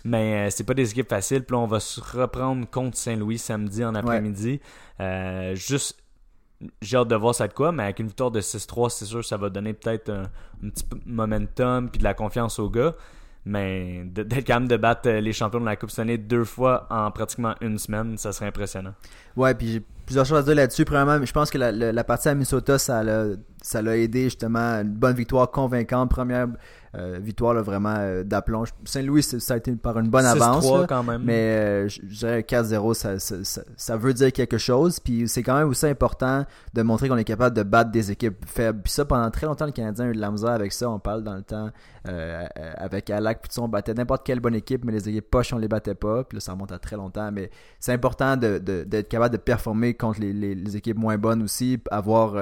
[0.04, 1.42] Mais c'est pas des équipes faciles.
[1.44, 4.60] Puis là, on va se reprendre contre Saint-Louis samedi en après-midi.
[5.54, 5.98] Juste,
[6.80, 9.20] j'ai hâte de voir ça de quoi, mais avec une victoire de 6-3, c'est sûr
[9.20, 10.22] que ça va donner peut-être un,
[10.64, 12.94] un petit momentum puis de la confiance aux gars.
[13.46, 17.11] Mais d'être capable de battre euh, les champions de la Coupe Stanley deux fois en
[17.11, 18.94] pratiquement une semaine, ça serait impressionnant.
[19.37, 20.87] Ouais, puis j'ai plusieurs choses à dire là-dessus.
[20.87, 23.26] Premièrement, je pense que la, partie à Minnesota, ça l'a,
[23.61, 24.80] ça l'a aidé justement.
[24.80, 26.11] Une bonne victoire convaincante.
[26.11, 26.48] Première
[26.94, 28.64] euh, victoire là, vraiment euh, d'aplomb.
[28.85, 30.64] Saint-Louis, ça a été par une bonne avance.
[30.64, 30.87] 6-3 là.
[30.88, 31.22] quand même.
[31.24, 35.00] Mais euh, je dirais 4-0, ça, ça, ça, ça veut dire quelque chose.
[35.00, 38.44] Puis c'est quand même aussi important de montrer qu'on est capable de battre des équipes
[38.46, 38.80] faibles.
[38.83, 40.88] Puis ça, pendant très longtemps, le Canadien a eu de la misère avec ça.
[40.88, 41.70] On parle dans le temps
[42.76, 43.42] avec Alak.
[43.48, 46.24] Puis on battait n'importe quelle bonne équipe, mais les équipes poches, on les battait pas.
[46.24, 47.30] Puis là, ça remonte à très longtemps.
[47.33, 51.18] Mais c'est important de, de- d'être capable de performer contre les, les- les équipes moins
[51.18, 51.80] bonnes aussi.
[51.90, 52.35] Avoir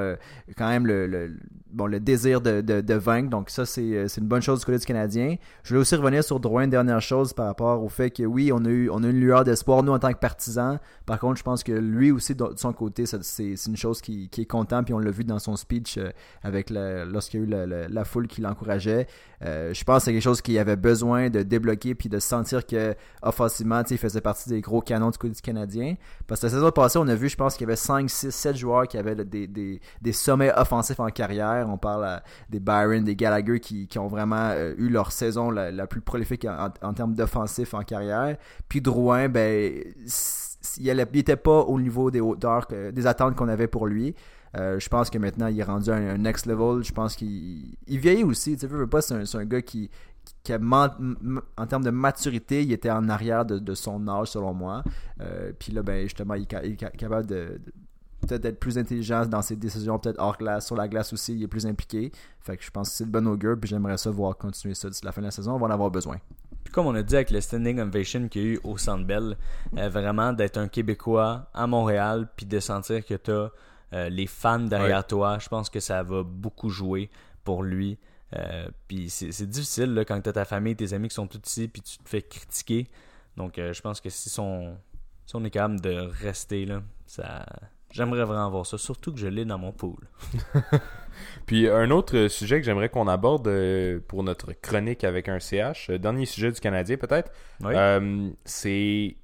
[0.56, 1.30] quand même le, le-
[1.70, 3.30] bon, le désir de, de, de vaincre.
[3.30, 5.36] Donc ça, c'est, c'est une bonne chose du côté du Canadien.
[5.62, 8.50] Je voulais aussi revenir sur Drouin, une dernière chose par rapport au fait que oui,
[8.52, 10.78] on a eu, on a une lueur d'espoir, nous, en tant que partisans.
[11.06, 14.42] Par contre, je pense que lui aussi, de son côté, c'est, une chose qui, qui
[14.42, 14.82] est content.
[14.84, 16.10] Puis on l'a vu dans son speech euh,
[16.42, 19.06] avec lorsqu'il y a eu la, foule qui l'encourageait.
[19.44, 22.66] Euh, je pense que c'est quelque chose qu'il avait besoin de débloquer puis de sentir
[22.66, 25.94] que offensivement, il faisait partie des gros canons du côté du Canadien.
[26.26, 28.30] Parce que la saison passée, on a vu, je pense qu'il y avait 5, 6,
[28.30, 31.68] 7 joueurs qui avaient des, des, sommets offensifs en carrière.
[31.68, 35.50] On parle à des Byron, des Gallagher qui, qui ont vraiment euh, eu leur saison
[35.50, 38.36] la, plus prolifique en, termes d'offensif en carrière.
[38.68, 39.82] Puis Drouin, ben,
[40.78, 44.14] il allait- il était pas au niveau des hauteurs, des attentes qu'on avait pour lui.
[44.56, 46.84] Euh, je pense que maintenant il est rendu à un, next level.
[46.84, 48.56] Je pense qu'il il vieillit aussi.
[48.56, 49.90] Tu pas, c'est un, gars qui,
[50.50, 54.84] en termes de maturité, il était en arrière de, son âge selon moi.
[55.20, 57.60] Euh, puis là, ben justement, il est, capable de-
[58.26, 61.42] peut-être d'être plus intelligent dans ses décisions, peut-être hors glace, sur la glace aussi, il
[61.42, 62.10] est plus impliqué.
[62.40, 63.56] Fait que je pense que c'est de bon augure.
[63.60, 65.52] Puis j'aimerais ça voir continuer ça d'ici la fin de la saison.
[65.52, 66.18] On va en avoir besoin.
[66.64, 69.04] Puis comme on a dit avec le standing ovation qu'il y a eu au Centre
[69.04, 69.36] Bell,
[69.76, 73.50] euh, vraiment d'être un Québécois à Montréal, puis de sentir que tu as
[74.08, 75.02] les fans derrière Ouais.
[75.06, 77.10] toi, je pense que ça va beaucoup jouer
[77.44, 77.98] pour lui.
[78.36, 81.42] Euh, puis c'est difficile là, quand tu as ta famille, tes amis qui sont tous
[81.46, 82.88] ici, puis tu te fais critiquer.
[83.36, 84.76] Donc euh, je pense que si on,
[85.26, 87.44] si on est capable de rester là, ça...
[87.92, 89.98] J'aimerais vraiment voir ça, surtout que je l'ai dans mon pool.
[91.46, 95.90] Puis un autre sujet que j'aimerais qu'on aborde euh, pour notre chronique avec un CH,
[95.90, 97.30] euh, dernier sujet du Canadien peut-être,
[97.62, 97.74] Oui.
[97.76, 99.16] euh, c'est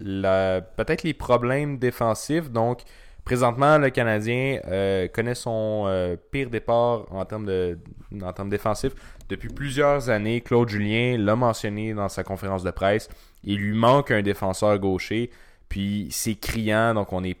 [0.00, 2.50] la- peut-être les problèmes défensifs.
[2.50, 2.82] Donc
[3.24, 7.78] présentement, le Canadien euh, connaît son pire départ en termes, de,
[8.22, 8.94] en termes défensifs
[9.28, 10.40] depuis plusieurs années.
[10.40, 13.08] Claude Julien l'a mentionné dans sa conférence de presse.
[13.44, 15.30] Il lui manque un défenseur gaucher.
[15.68, 17.36] Puis c'est criant, donc on est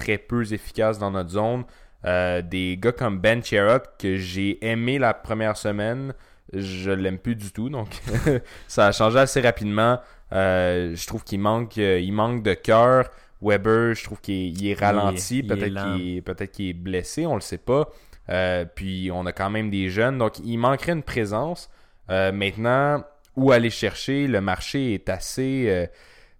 [0.00, 1.64] très peu efficace dans notre zone.
[2.06, 6.14] Euh, des gars comme Ben Sherrock que j'ai aimé la première semaine,
[6.54, 7.68] je l'aime plus du tout.
[7.68, 7.88] Donc
[8.68, 10.00] ça a changé assez rapidement.
[10.32, 13.10] Euh, je trouve qu'il manque, euh, il manque de cœur.
[13.42, 15.42] Weber, je trouve qu'il est, ralenti.
[15.42, 17.88] Peut-être qu'il qu'il est blessé, on le sait pas.
[18.28, 21.70] Euh, puis on a quand même des jeunes, donc il manquerait une présence.
[22.08, 23.04] Maintenant,
[23.36, 24.26] où aller chercher?
[24.26, 25.88] Le marché est assez,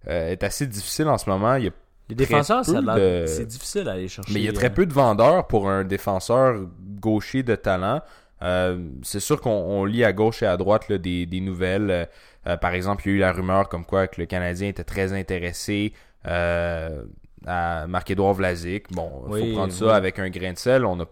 [0.05, 1.55] est assez difficile en ce moment.
[1.55, 1.71] Il y a
[2.11, 4.31] les défenseurs, ça de- c'est difficile à aller chercher.
[4.33, 6.61] mais il y a euh, très peu de vendeurs pour un défenseur
[6.99, 8.01] gaucher de talent.
[8.43, 11.91] Euh, c'est sûr qu'on on lit à gauche et à droite là, des, des nouvelles.
[11.91, 12.05] Euh,
[12.47, 14.83] euh, par exemple, il y a eu la rumeur comme quoi que le Canadien était
[14.83, 15.93] très intéressé
[16.27, 17.03] euh,
[17.45, 18.91] à Marc-Édouard Vlasic.
[18.91, 20.85] Bon, il Oui, faut prendre ça avec un grain de sel.
[20.85, 21.05] On, a,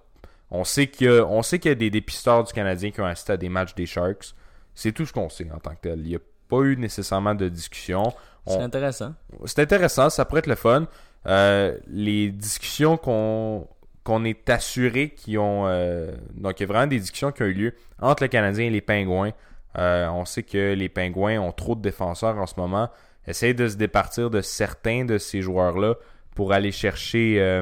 [0.51, 2.99] on sait qu'il y, a- on sait qu'il y a des dépisteurs du Canadien qui
[3.01, 4.33] ont assisté à des matchs des Sharks.
[4.73, 5.99] C'est tout ce qu'on sait en tant que tel.
[5.99, 8.11] Il n'y a pas eu nécessairement de discussion.
[8.47, 9.13] C'est intéressant.
[9.45, 10.87] c'est intéressant, ça pourrait être le fun.
[11.27, 13.67] Euh, les discussions qu'on
[14.05, 17.47] qu'on est assuré qui ont euh, donc il y a vraiment des discussions qui ont
[17.47, 19.31] eu lieu entre le Canadien et les Pingouins.
[19.77, 22.89] Euh, on sait que les Pingouins ont trop de défenseurs en ce moment.
[23.27, 25.95] Essayent de se départir de certains de ces joueurs-là
[26.33, 27.61] pour aller chercher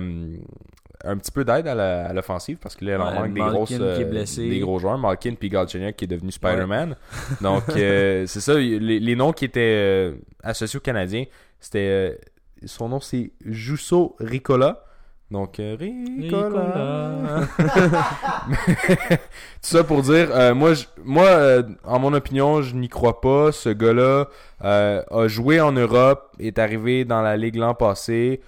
[1.03, 4.03] un petit peu d'aide à l'offensive parce que là, en Ouais, manque des, grosses, euh,
[4.05, 4.49] blessé.
[4.49, 4.97] des gros joueurs.
[4.97, 6.95] Malkin puis Galchenyuk qui est devenu Spider-Man.
[7.41, 8.55] Donc, euh, c'est ça.
[8.55, 11.25] Les, les noms qui étaient euh, associés aux Canadiens,
[11.59, 12.19] c'était.
[12.65, 14.83] son nom, c'est Jusso Ricola.
[15.29, 17.41] Donc, Ricola.
[18.57, 19.17] Tout
[19.61, 23.51] ça pour dire, euh, moi, je- moi euh, en mon opinion, je n'y crois pas.
[23.51, 24.27] Ce gars-là
[24.63, 28.41] euh, a joué en Europe, est arrivé dans la Ligue l'an passé,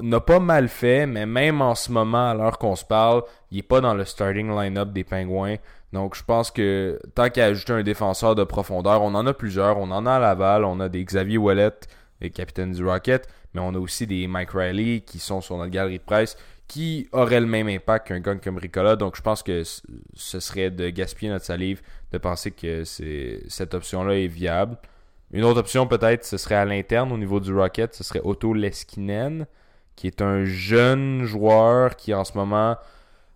[0.00, 3.56] n'a pas mal fait, mais même en ce moment, à l'heure qu'on se parle, il
[3.56, 5.56] n'est pas dans le starting line-up des Pingouins.
[5.92, 9.78] Donc, je pense que tant qu'à ajouter un défenseur de profondeur, on en a plusieurs.
[9.78, 11.72] On en a à Laval, on a des Xavier Ouellet,
[12.20, 15.70] les capitaines du Rocket, mais on a aussi des Mike Riley qui sont sur notre
[15.70, 16.36] galerie de presse,
[16.68, 18.94] qui aurait le même impact qu'un gars comme Ricola.
[18.94, 24.14] Donc, je pense que ce serait de gaspiller notre salive de penser que cette option-là
[24.14, 24.76] est viable.
[25.32, 27.94] Une autre option, peut-être, ce serait à l'interne au niveau du Rocket.
[27.94, 29.46] Ce serait Otto Leskinen,
[30.00, 32.74] qui est un jeune joueur qui, en ce moment,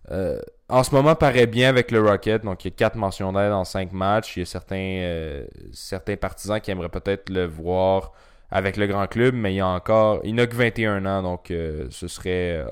[0.09, 2.43] euh, en ce moment paraît bien avec le Rocket.
[2.43, 4.35] Donc, il y a 4 mentions d'aide en 5 matchs.
[4.35, 8.13] Il y a certains, euh, certains partisans qui aimeraient peut-être le voir
[8.49, 10.21] avec le grand club, mais il y a encore.
[10.23, 12.65] Il n'a que 21 ans, donc euh, ce serait.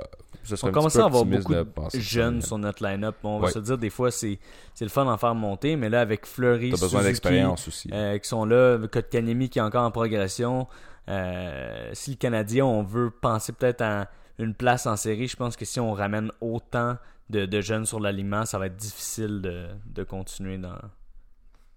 [0.44, 2.00] Serait On commence à avoir beaucoup de ça.
[2.00, 3.16] jeunes sur notre line-up.
[3.24, 3.52] On va Ouais.
[3.52, 4.40] se dire, des fois, c'est
[4.82, 7.90] le fun d'en faire monter, mais là, avec Fleury, T'as besoin d'expérience aussi.
[7.94, 10.68] euh, qui sont là, Kotkaniemi qui est encore en progression.
[11.10, 14.08] Euh, si le Canadien, on veut penser peut-être à
[14.40, 16.98] une place en série, je pense que si on ramène autant
[17.30, 20.78] de, de jeunes sur l'alignement, ça va être difficile de, de continuer dans,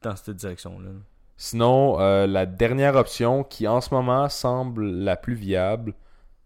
[0.02, 0.90] dans cette direction-là.
[1.37, 5.92] Sinon, euh, la dernière option qui en ce moment semble la plus viable,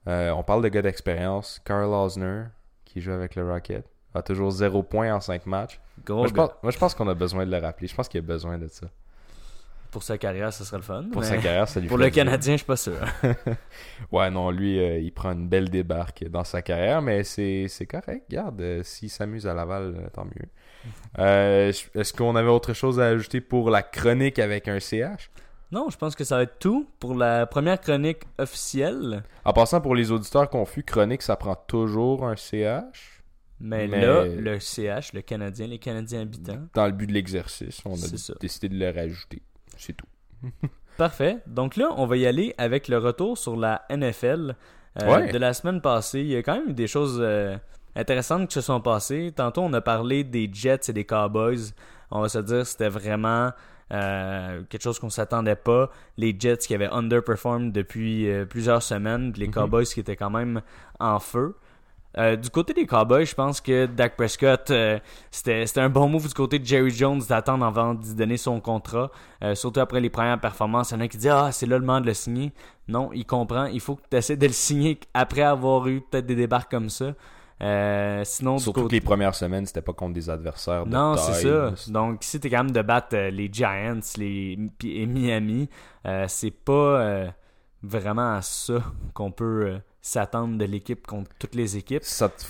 [0.07, 2.45] euh, on parle de gars d'expérience, Carl Osner,
[2.85, 3.85] qui joue avec le Rocket,
[4.15, 5.81] a toujours 0 points en 5 matchs.
[6.05, 7.87] Gros Moi, je pense, moi, je pense qu'on a besoin de le rappeler.
[7.87, 8.87] Je pense qu'il a besoin de ça.
[9.91, 11.05] Pour sa carrière, ce serait le fun.
[11.13, 12.11] Pour sa carrière, ça lui pour le.
[12.11, 12.95] Canadien, je suis pas sûr.
[14.13, 17.87] Ouais, non, lui, euh, il prend une belle débarque dans sa carrière, mais c'est c'est
[17.87, 18.25] correct.
[18.31, 21.19] Regarde, euh, s'il s'amuse à Laval, tant mieux.
[21.19, 25.29] Est-ce qu'on avait autre chose à ajouter pour la chronique avec un CH
[25.73, 29.23] Non, je pense que ça va être tout pour la première chronique officielle.
[29.45, 33.23] En passant, pour les auditeurs confus, chronique, ça prend toujours un CH.
[33.61, 36.67] Mais, Mais- là, le CH, le Canadien, les Canadiens habitants.
[36.75, 39.43] Dans le but de l'exercice, on a décidé de le rajouter.
[39.77, 40.07] C'est tout.
[40.97, 41.39] Parfait.
[41.47, 44.57] Donc là, on va y aller avec le retour sur la NFL
[45.03, 45.31] euh, Ouais.
[45.31, 46.21] de la semaine passée.
[46.21, 47.57] Il y a quand même eu des choses euh,
[47.95, 49.33] intéressantes qui se sont passées.
[49.35, 51.73] Tantôt, on a parlé des Jets et des Cowboys.
[52.11, 53.51] On va se dire c'était vraiment
[53.93, 55.91] euh, quelque chose qu'on s'attendait pas.
[56.17, 59.53] Les Jets qui avaient underperformed depuis euh, plusieurs semaines, les Mhm.
[59.55, 60.63] Cowboys qui étaient quand même
[60.99, 61.57] en feu.
[62.19, 64.73] Euh, du côté des Cowboys, je pense que Dak Prescott,
[65.31, 69.11] c'était un bon move du côté de Jerry Jones d'attendre avant d'y donner son contrat.
[69.55, 70.91] Surtout après les premières performances.
[70.91, 72.53] Il y en a qui disent Ah, c'est là le moment de le signer.
[72.89, 73.67] Non, il comprend.
[73.67, 76.91] Il faut que tu essaies de le signer après avoir eu peut-être des débarques comme
[76.91, 77.13] ça.
[77.63, 81.17] Euh, sinon, Surtout côté- que les premières semaines, c'était pas contre des adversaires de non,
[81.17, 81.75] c'est ça.
[81.93, 85.69] Donc, si t'es capable de battre euh, les Giants les, et Miami,
[86.07, 87.29] euh, c'est pas euh,
[87.83, 92.03] vraiment à ça qu'on peut euh, s'attendre de l'équipe contre toutes les équipes.
[92.03, 92.43] Ça te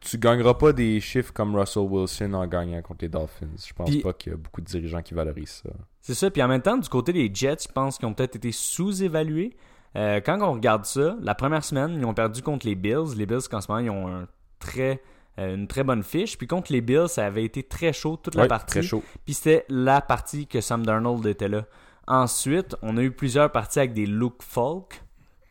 [0.00, 3.46] Tu gagneras pas des chiffres comme Russell Wilson en gagnant contre les Dolphins.
[3.66, 5.70] Je pense pas qu'il y a beaucoup de dirigeants qui valorisent ça.
[6.00, 6.30] C'est ça.
[6.30, 9.56] Puis en même temps, du côté des Jets, je pense qu'ils ont peut-être été sous-évalués.
[9.94, 13.14] Quand on regarde ça, la première semaine, ils ont perdu contre les Bills.
[13.16, 14.26] Les Bills, qu'en ce moment, ils ont un
[14.62, 15.02] très,
[15.38, 16.38] euh, une très bonne fiche.
[16.38, 18.66] Puis contre les Bills, ça avait été très chaud toute la partie.
[18.66, 19.02] très chaud.
[19.24, 21.64] Puis c'était la partie que Sam Darnold était là.
[22.06, 25.02] Ensuite, on a eu plusieurs parties avec des Luke Falk,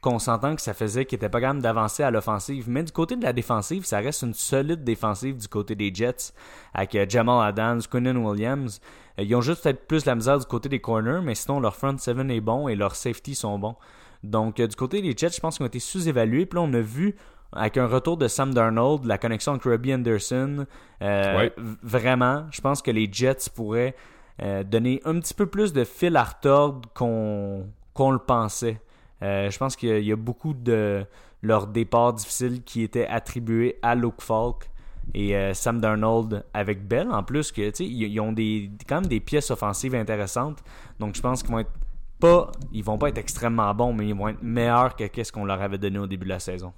[0.02, 2.68] qu'on s'entend que ça faisait qu'ils n'étaient pas capables d'avancer à l'offensive.
[2.68, 6.34] Mais du côté de la défensive, ça reste une solide défensive du côté des Jets,
[6.74, 8.82] avec euh, Jamal Adams, Quinnen Williams.
[9.20, 11.76] Euh, ils ont juste peut-être plus la misère du côté des corners, mais sinon leur
[11.76, 13.76] front seven est bon et leurs safety sont bons.
[14.24, 16.46] Donc du côté des Jets, je pense qu'ils ont été sous-évalués.
[16.46, 17.16] Puis là, on a vu
[17.54, 20.66] avec un retour de Sam Darnold, la connexion avec Robbie Anderson,
[21.02, 21.54] euh, Ouais.
[21.84, 23.96] vraiment, je pense que les Jets pourraient
[24.42, 27.66] euh, donner un petit peu plus de fil à retordre qu'on
[28.12, 28.80] le pensait.
[29.22, 31.06] Euh, je pense qu'il y, a- il y a beaucoup de
[31.44, 34.70] leurs départs difficiles qui étaient attribués à Luke Falk
[35.14, 39.20] et Sam Darnold avec Bell en plus que ils, ils ont des quand même des
[39.20, 40.60] pièces offensives intéressantes
[41.00, 41.72] donc je pense qu'ils vont être
[42.20, 45.44] pas ils vont pas être extrêmement bons mais ils vont être meilleurs que qu'est-ce qu'on
[45.46, 46.72] leur avait donné au début de la saison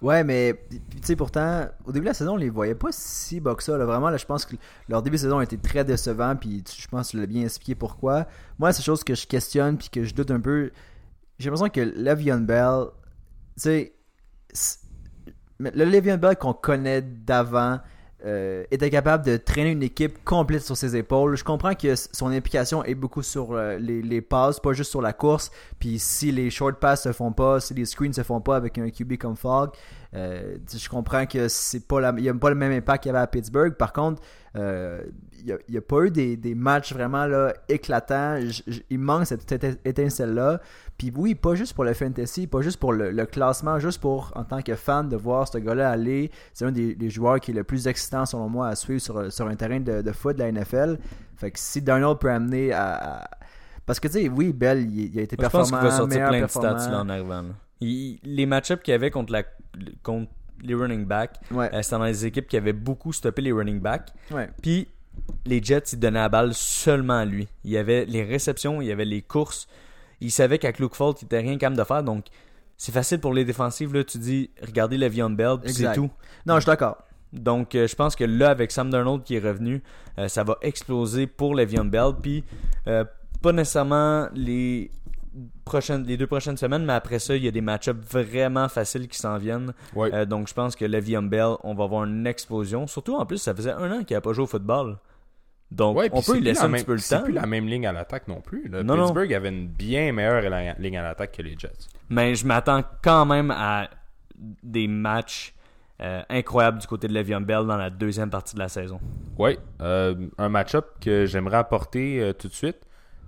[0.00, 3.40] Ouais, mais tu sais, pourtant, au début de la saison, on les voyait pas si
[3.40, 3.76] bas que ça.
[3.76, 4.54] Vraiment, là, je pense que
[4.88, 6.36] leur début de saison a été très décevant.
[6.36, 8.26] Puis je pense que tu l'as bien expliqué pourquoi.
[8.58, 10.70] Moi, c'est chose que je questionne puis que je doute un peu.
[11.38, 12.86] J'ai l'impression que Le'Veon Bell,
[13.56, 13.92] tu sais,
[15.58, 17.80] le Le'Veon Bell qu'on connaît d'avant
[18.26, 21.36] euh, était capable de traîner une équipe complète sur ses épaules.
[21.36, 25.12] Je comprends que son implication est beaucoup sur euh, les, passes, pas juste sur la
[25.12, 25.52] course.
[25.78, 28.76] Puis si les short passes se font pas, si les screens se font pas avec
[28.76, 29.70] un QB comme Fogg,
[30.14, 33.14] euh, je comprends que c'est pas il y a pas le même impact qu'il y
[33.14, 33.74] avait à Pittsburgh.
[33.74, 34.20] Par contre,
[35.46, 38.40] n'y a, il y a pas eu des, des matchs vraiment là, éclatants.
[38.40, 39.50] J- j- il manque cette
[39.84, 40.60] étincelle-là.
[40.96, 44.32] Puis oui, pas juste pour le fantasy, pas juste pour le, le classement, juste pour,
[44.34, 46.30] en tant que fan, de voir ce gars-là aller.
[46.52, 49.32] C'est un des, des joueurs qui est le plus excitant, selon moi, à suivre sur,
[49.32, 50.98] sur un terrain de, de foot de la NFL.
[51.36, 53.20] Fait que si Darnold peut amener à...
[53.22, 53.30] à-
[53.86, 55.96] Parce que, tu sais, oui, Bell, il, il a été je pense performant, qu'il va
[55.96, 56.90] sortir plein de stats performant.
[56.92, 57.48] là, en arrivant là.
[57.80, 59.44] Il- les match-ups qu'il y avait contre la
[60.02, 60.30] contre
[60.62, 63.78] les running backs Ouais, euh, c'était dans les équipes qui avaient beaucoup stoppé les running
[63.78, 64.50] backs ouais.
[64.60, 64.88] Puis
[65.46, 67.48] les Jets, ils donnaient la balle seulement à lui.
[67.64, 69.68] Il y avait les réceptions, il y avait les courses.
[70.20, 72.02] Il savait qu'avec Luke Falk, il était rien capable de faire.
[72.02, 72.26] Donc,
[72.76, 73.94] c'est facile pour les défensives.
[73.94, 76.10] Là, tu dis, regardez Le'Veon Bell, c'est tout.
[76.46, 76.98] Non, je suis d'accord.
[77.32, 79.82] Donc, euh, je pense que là, avec Sam Darnold qui est revenu,
[80.18, 82.12] euh, ça va exploser pour Le'Veon Bell.
[82.20, 82.44] Puis,
[82.86, 83.04] euh,
[83.42, 84.90] pas nécessairement les,
[85.64, 89.08] prochaines, les deux prochaines semaines, mais après ça, il y a des match-ups vraiment faciles
[89.08, 89.72] qui s'en viennent.
[89.94, 90.12] Ouais.
[90.14, 92.86] Euh, donc, je pense que Le'Veon Bell, on va avoir une explosion.
[92.86, 94.98] Surtout, en plus, ça faisait un an qu'il n'a pas joué au football.
[95.70, 97.24] Donc, Ouais, on c'est peut lui laisser la un même- petit peu le C'est temps.
[97.24, 98.68] plus la même ligne à l'attaque non plus.
[98.68, 98.82] là.
[98.82, 99.02] Non, non.
[99.04, 100.40] Pittsburgh avait une bien meilleure
[100.78, 101.72] ligne à l'attaque que les Jets.
[102.08, 103.90] Mais je m'attends quand même à
[104.62, 105.54] des matchs
[106.00, 109.00] euh, incroyables du côté de Le'Veon Bell dans la deuxième partie de la saison.
[109.36, 112.78] Oui, euh, un match-up que j'aimerais apporter tout de suite,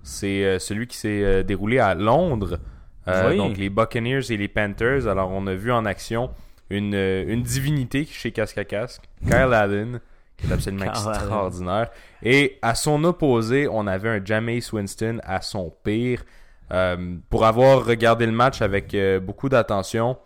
[0.03, 2.59] c'est euh, celui qui s'est euh, déroulé à Londres.
[3.07, 3.37] Euh, Oui.
[3.37, 5.07] Donc les Buccaneers et les Panthers.
[5.07, 6.29] Alors on a vu en action
[6.69, 9.99] une, une divinité chez Casque à Casque, Kyle Allen,
[10.37, 11.89] qui est absolument extraordinaire.
[12.23, 16.23] Et à son opposé, on avait un Jameis Winston à son pire.
[16.71, 20.17] Euh, pour avoir regardé le match avec euh, beaucoup d'attention,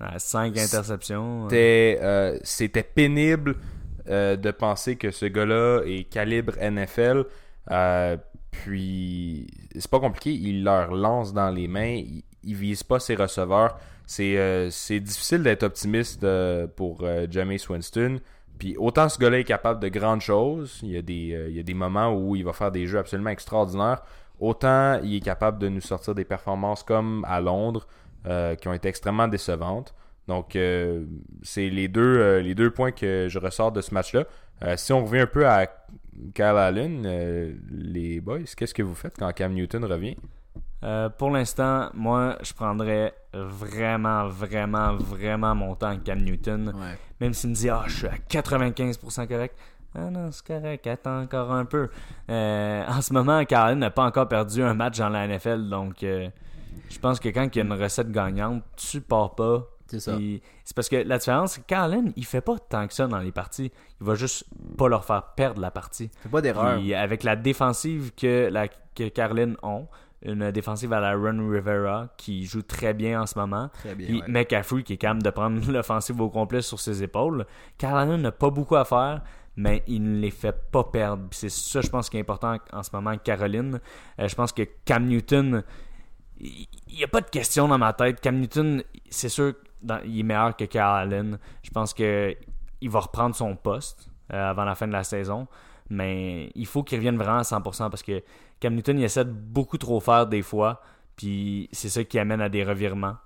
[0.00, 1.48] À cinq interceptions.
[1.48, 3.56] c'était euh, c'était pénible
[4.08, 7.26] de penser que ce gars-là est calibre NFL.
[8.50, 9.46] Puis
[9.76, 13.78] c'est pas compliqué, il leur lance dans les mains, il, il vise pas ses receveurs.
[14.06, 18.20] C'est euh, difficile d'être optimiste euh, pour euh, Jameis Winston.
[18.58, 21.60] Puis autant ce gars-là est capable de grandes choses, il y, a des, il y
[21.60, 24.02] a des moments où il va faire des jeux absolument extraordinaires,
[24.38, 27.86] autant il est capable de nous sortir des performances comme à Londres,
[28.58, 29.94] qui ont été extrêmement décevantes.
[30.28, 30.58] Donc,
[31.42, 34.26] c'est les deux, les deux points que je ressors de ce match-là.
[34.76, 35.66] Si on revient un peu à
[36.34, 40.16] Kyle Allen, euh, les boys, qu'est-ce que vous faites quand Cam Newton revient?
[40.82, 46.68] Euh, pour l'instant, moi, je prendrais vraiment, vraiment, vraiment mon temps avec Cam Newton.
[46.68, 46.98] Ouais.
[47.20, 49.56] Même s'il me dit, ah, je suis à 95% correct.
[49.94, 51.88] Ah non, c'est correct, attends encore un peu.
[52.30, 56.02] Euh, en ce moment, Karen n'a pas encore perdu un match dans la NFL, donc
[56.02, 56.28] euh,
[56.88, 59.66] je pense que quand il y a une recette gagnante, tu pars pas.
[59.90, 60.16] C'est ça.
[60.64, 63.18] C'est parce que la différence, c'est que Karen, il fait pas tant que ça dans
[63.18, 63.72] les parties.
[64.00, 64.44] Il va juste
[64.78, 66.10] pas leur faire perdre la partie.
[66.22, 66.78] Fais pas d'erreur.
[66.78, 69.88] Puis avec la défensive que, la, que Caroline ont,
[70.22, 73.70] une défensive à la Run Rivera qui joue très bien en ce moment.
[73.72, 74.06] Très bien.
[74.06, 74.28] Puis ouais.
[74.28, 77.46] McCaffrey qui est capable de prendre l'offensive au complet sur ses épaules.
[77.78, 79.22] Carolina n'a pas beaucoup à faire,
[79.56, 81.24] mais il ne les fait pas perdre.
[81.30, 83.80] C'est ça, je pense, qui est important en ce moment Caroline.
[84.18, 85.64] Euh, je pense que Cam Newton,
[86.38, 88.20] il n'y a pas de question dans ma tête.
[88.20, 89.54] Cam Newton, c'est sûr,
[90.04, 91.38] il est meilleur que Kyle Allen.
[91.62, 92.36] Je pense que
[92.80, 95.46] il va reprendre son poste euh, avant la fin de la saison.
[95.90, 98.22] Mais il faut qu'il revienne vraiment à 100% parce que
[98.60, 100.80] Cam Newton, il essaie de beaucoup trop faire des fois.
[101.16, 103.16] Puis c'est ça qui amène à des revirements.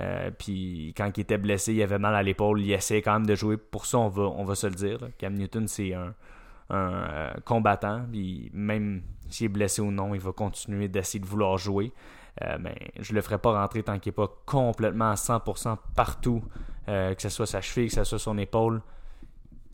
[0.00, 2.60] Euh, puis quand il était blessé, il avait mal à l'épaule.
[2.60, 3.56] Il essayait quand même de jouer.
[3.56, 4.98] Pour ça, on va, on va se le dire.
[5.18, 6.14] Cam Newton, c'est un,
[6.70, 8.04] un, euh, combattant.
[8.10, 11.92] Puis même s'il est blessé ou non, il va continuer d'essayer de vouloir jouer.
[12.44, 16.42] Euh, mais je le ferai pas rentrer tant qu'il n'est pas complètement à 100% partout.
[16.88, 18.80] Euh, que ce soit sa cheville, que ce soit son épaule.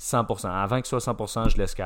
[0.01, 0.49] 100%.
[0.49, 1.77] Avant qu'il soit 100%, je laisse.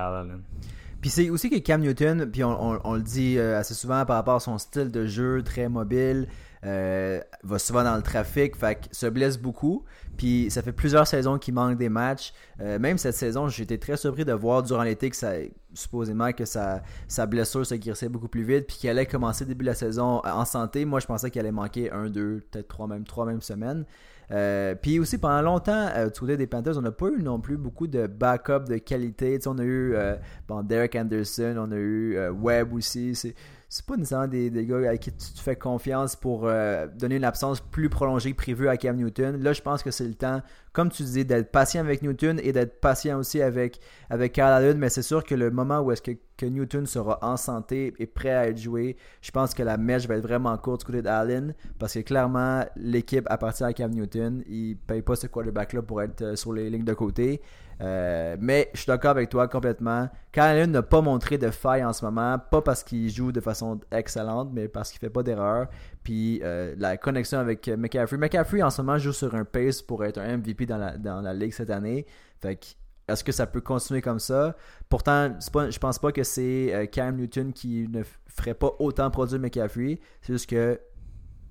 [1.01, 4.37] Puis c'est aussi que Cam Newton, puis on, le dit euh, assez souvent par rapport
[4.37, 6.29] à son style de jeu très mobile,
[6.65, 9.85] euh, va souvent dans le trafic, fait se blesse beaucoup.
[10.19, 12.35] Puis ça fait plusieurs saisons qu'il manque des matchs.
[12.61, 15.33] Euh, même cette saison, été très surpris de voir durant l'été que ça,
[15.73, 19.65] supposément que sa, sa blessure se guérissait beaucoup plus vite, puis qu'il allait commencer début
[19.65, 20.85] de la saison en santé.
[20.85, 23.87] Moi, je pensais qu'il allait manquer un, deux, peut-être trois, même trois mêmes semaines.
[24.31, 27.41] Euh, puis aussi, pendant longtemps, euh, du côté des Panthers, on n'a pas eu non
[27.41, 29.39] plus beaucoup de backup de qualité.
[29.47, 30.17] On a eu euh,
[30.65, 33.15] Derek Anderson, on a eu Webb aussi.
[33.15, 33.35] C'est,
[33.71, 36.49] c'est pas nécessairement des, des gars à qui tu fais confiance pour
[36.97, 39.43] donner une absence plus prolongée que prévue à Cam Newton.
[39.43, 40.43] Là, je pense que c'est le temps,
[40.73, 43.81] comme tu disais, d'être patient avec Newton et d'être patient aussi avec,
[44.11, 44.79] avec Allen.
[44.79, 48.31] Mais c'est sûr que le moment où est-ce que, Newton sera en santé et prêt
[48.31, 51.53] à être joué, je pense que la mèche va être vraiment courte du côté d'Allen
[51.81, 54.45] parce que clairement, l'équipe appartient à Cam Newton.
[54.49, 57.43] Il paye pas ce quarterback-là pour être euh, sur les lignes de côté.
[57.81, 60.09] Euh, mais je suis d'accord avec toi complètement.
[60.37, 63.81] Allen n'a pas montré de faille en ce moment, pas parce qu'il joue de façon
[63.91, 65.67] excellente, mais parce qu'il fait pas d'erreur.
[66.05, 68.17] Puis euh, la connexion avec McCaffrey.
[68.17, 71.21] McCaffrey en ce moment joue sur un pace pour être un MVP dans la, dans
[71.21, 72.07] la ligue cette année.
[72.41, 72.67] Fait que
[73.09, 74.55] est-ce que ça peut continuer comme ça?
[74.89, 79.11] Pourtant, pas, je pense pas que c'est euh, Cam Newton qui ne ferait pas autant
[79.11, 79.99] produire McCaffrey.
[80.21, 80.79] C'est juste que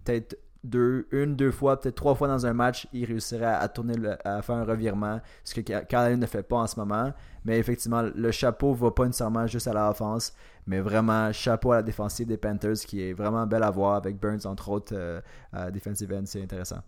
[0.03, 3.67] peut-être deux, une, deux fois, peut-être trois fois dans un match, il réussirait à, à
[3.67, 6.79] tourner, le- à faire un revirement, ce que Kyle Allen ne fait pas en ce
[6.79, 7.11] moment.
[7.45, 10.33] Mais effectivement, le chapeau va pas nécessairement juste à la offense,
[10.65, 14.19] mais vraiment chapeau à la défensive des Panthers qui est vraiment belle à voir avec
[14.19, 15.21] Burns entre autres euh,
[15.53, 16.81] à defensive end, c'est intéressant.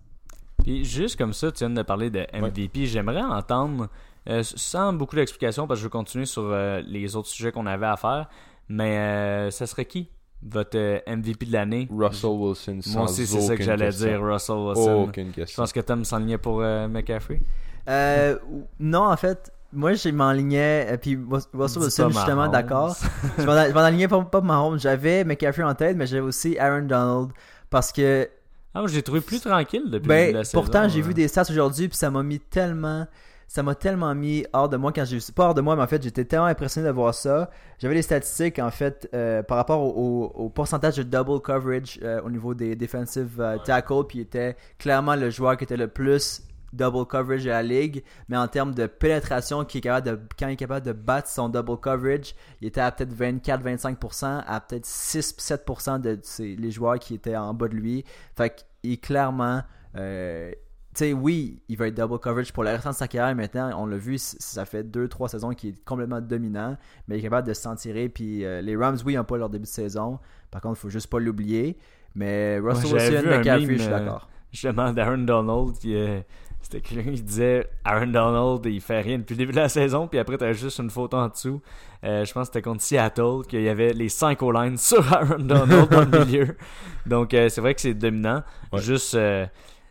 [0.64, 2.86] Puis juste comme ça, tu viens de parler de MVP.
[2.86, 3.88] J'aimerais entendre,
[4.28, 7.66] euh, sans beaucoup d'explications, parce que je veux continuer sur euh, les autres sujets qu'on
[7.66, 8.28] avait à faire,
[8.68, 10.10] mais euh, ça serait qui?
[10.42, 11.88] Votre euh, MVP de l'année.
[11.92, 15.04] Russell Wilson, sans Moi aussi, c'est ça que j'allais dire, Russell Wilson.
[15.08, 15.62] Aucune Je question.
[15.64, 17.42] pense que Tom s'enlignait pour euh, McCaffrey.
[17.90, 18.38] Euh,
[18.80, 21.18] non, en fait, moi, je m'enlignais, et puis
[21.54, 22.96] Russell Wilson, justement, d'accord.
[23.38, 24.80] je m'en je m'en alignais pas, pas Mahomes.
[24.80, 27.32] J'avais McCaffrey en tête, mais j'avais aussi Aaron Donald.
[27.70, 28.28] Parce que,
[28.74, 30.62] Ah, moi, j'ai trouvé plus tranquille depuis ben, la saison.
[30.62, 33.06] pourtant, j'ai vu des stats aujourd'hui, puis ça m'a mis tellement.
[33.52, 35.32] Ça m'a tellement mis hors de moi quand j'ai vu.
[35.34, 37.50] Pas hors de moi, mais en fait, j'étais tellement impressionné de voir ça.
[37.80, 39.90] J'avais les statistiques, en fait, euh, par rapport au,
[40.36, 44.22] au- au pourcentage de double coverage euh, au niveau des defensive euh, tackles, puis il
[44.22, 46.44] était clairement le joueur qui était le plus
[46.74, 50.48] double coverage de la ligue, mais en termes de pénétration, qui est capable de, quand
[50.48, 54.86] il est capable de battre son double coverage, il était à peut-être 24-25%, à peut-être
[54.86, 58.06] 6-7% de ses- les joueurs qui étaient en bas de lui.
[58.38, 59.64] Fait qu'il est clairement.
[59.96, 60.52] euh,
[60.94, 63.72] sais, oui, il va être double coverage pour le restant de sa carrière maintenant.
[63.78, 66.78] On l'a vu, ça fait 2-3 saisons qu'il est complètement dominant,
[67.08, 68.10] mais il est capable de s'en tirer.
[68.10, 70.20] Puis euh, les Rams, oui, n'ont pas leur début de saison.
[70.52, 71.78] Par contre, il faut juste pas l'oublier.
[72.16, 74.30] Mais Russell Ouais, Wilson, meme, je suis euh, d'accord.
[74.52, 76.22] Justement, d'Aaron Donald, qui, euh,
[76.62, 80.08] c'était quelqu'un qui disait Aaron Donald, il fait rien depuis le début de la saison,
[80.08, 81.62] puis après, t'as juste une photo en dessous.
[82.04, 85.40] Euh, je pense que c'était contre Seattle, qu'il y avait les 5 O-line sur Aaron
[85.40, 86.58] Donald dans le milieu.
[87.06, 88.44] Donc, euh, c'est vrai que c'est dominant.
[88.72, 88.82] Ouais.
[88.82, 89.46] Juste, euh,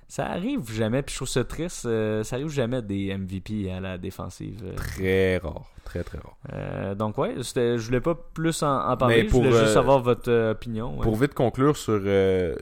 [0.08, 3.78] ça arrive jamais, puis je trouve ça triste, euh, ça arrive jamais des MVP à
[3.80, 4.62] la défensive.
[4.64, 4.74] euh.
[4.74, 5.66] Très rare.
[5.84, 6.36] Très, très rare.
[6.52, 9.76] Euh, donc, ouais, je voulais pas plus en, en parler, Mais pour, je voulais juste
[9.76, 10.96] avoir votre opinion.
[10.96, 11.02] ouais.
[11.02, 12.00] Pour vite conclure sur,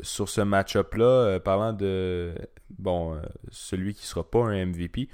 [0.02, 2.34] sur ce match-up-là, parlant de
[2.78, 3.16] bon
[3.50, 5.08] celui qui sera pas un MVP,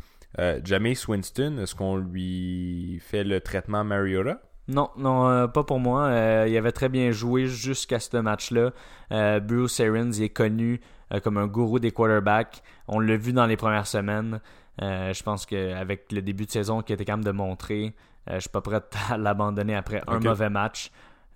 [0.64, 4.41] Jameis Winston, est-ce qu'on lui fait le traitement Mariota?
[4.68, 6.05] Non, non, euh, pas pour moi.
[6.07, 8.70] Euh, il avait très bien joué jusqu'à ce match-là.
[9.11, 10.80] Euh, Bruce Arians il est connu
[11.12, 12.62] euh, comme un gourou des quarterbacks.
[12.88, 14.40] On l'a vu dans les premières semaines.
[14.80, 17.94] Euh, je pense qu'avec le début de saison qu'il était capable de montrer,
[18.30, 20.90] euh, je suis pas prêt à l'abandonner après un mauvais match.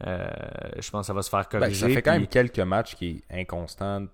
[0.05, 1.81] Je pense que ça va se faire Ben, corriger.
[1.81, 4.07] ça fait quand puis- même quelques matchs qui est inconstant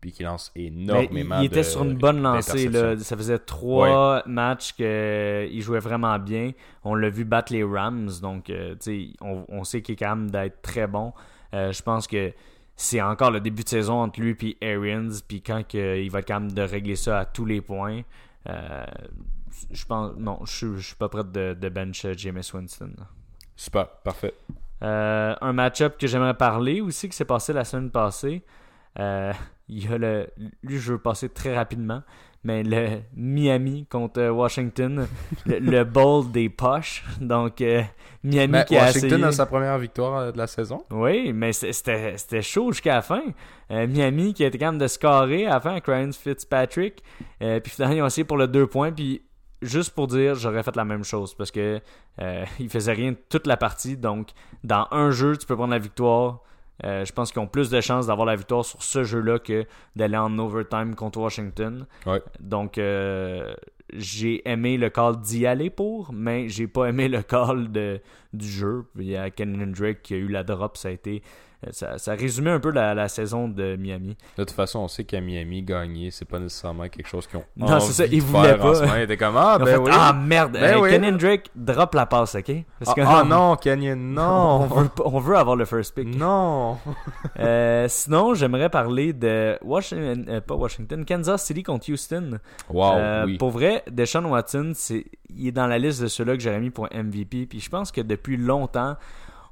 [0.00, 2.68] puis qui lance mais énormément il, il était de- sur une bonne lancée.
[2.68, 2.96] Là.
[2.98, 6.52] Ça faisait trois matchs qu'il jouait vraiment bien.
[6.84, 8.08] On l'a vu battre les Rams.
[8.22, 8.50] Donc,
[9.20, 11.12] on, on sait qu'il est capable d'être très bon.
[11.52, 12.32] Euh, je pense que
[12.80, 15.10] c'est encore le début de saison entre lui et Arians.
[15.28, 18.02] Puis quand il va être capable de régler ça à tous les points,
[18.48, 18.84] euh,
[19.70, 20.16] je pense.
[20.16, 22.92] Non, je suis- je suis pas prêt de, de bench euh, Jameis Winston.
[23.54, 24.32] Super, parfait.
[24.82, 28.42] Euh, un match-up que j'aimerais parler aussi, qui s'est passé la semaine passée.
[28.98, 29.32] Euh,
[29.68, 30.28] il y a le.
[30.62, 32.02] Lui, je veux passer très rapidement.
[32.42, 35.06] Mais le Miami contre Washington,
[35.46, 37.04] le, le bowl des poches.
[37.20, 37.82] Donc, euh,
[38.24, 39.24] Miami Mais qui a Washington essayé...
[39.24, 40.84] a sa première victoire euh, de la saison.
[40.90, 43.22] Oui, mais c'était chaud jusqu'à la fin.
[43.70, 47.02] Euh, Miami qui a été capable de scorer à la fin Ryan Fitzpatrick.
[47.42, 48.90] Euh, puis finalement, ils ont essayé pour le deux points.
[48.90, 49.22] Puis
[49.62, 51.80] juste pour dire, j'aurais fait la même chose parce que
[52.20, 53.96] euh, ils faisaient rien toute la partie.
[53.96, 54.30] Donc,
[54.64, 56.40] dans un jeu, tu peux prendre la victoire.
[56.84, 59.66] Euh, je pense qu'ils ont plus de chances d'avoir la victoire sur ce jeu-là que
[59.96, 61.86] d'aller en overtime contre Washington.
[62.06, 62.22] Ouais.
[62.40, 63.54] Donc, euh,
[63.92, 68.00] j'ai aimé le call d'y aller pour, mais j'ai pas aimé le call de,
[68.32, 68.84] du jeu.
[68.96, 71.22] Il y a Kenyon Drake qui a eu la drop, ça a été.
[71.72, 74.16] Ça, ça résumait un peu la, la saison de Miami.
[74.38, 77.44] De toute façon, on sait qu'à Miami, gagner, c'est pas nécessairement quelque chose qu'ils ont
[77.56, 78.74] Non, envie c'est ça, de ils faire voulaient en pas.
[78.76, 78.94] ce moment.
[78.96, 79.90] Ils étaient comme, ah, ben fait, oui.
[79.92, 80.90] Ah merde, Ben euh, oui.
[80.90, 82.50] Kenyon Drake, drop la passe, ok?
[82.78, 84.66] Parce que Ah, ah, non, Canyon, on, non.
[84.68, 86.08] veut, on veut avoir le first pick.
[86.16, 86.78] non.
[87.38, 92.38] Euh, sinon, j'aimerais parler de Washington, euh, pas Washington, Kansas City contre Houston.
[92.70, 93.36] Wow, Euh, oui.
[93.38, 96.70] Pour vrai, Deshaun Watson, c'est, il est dans la liste de ceux-là que j'aurais mis
[96.70, 97.46] pour MVP.
[97.46, 98.96] Puis je pense que depuis longtemps,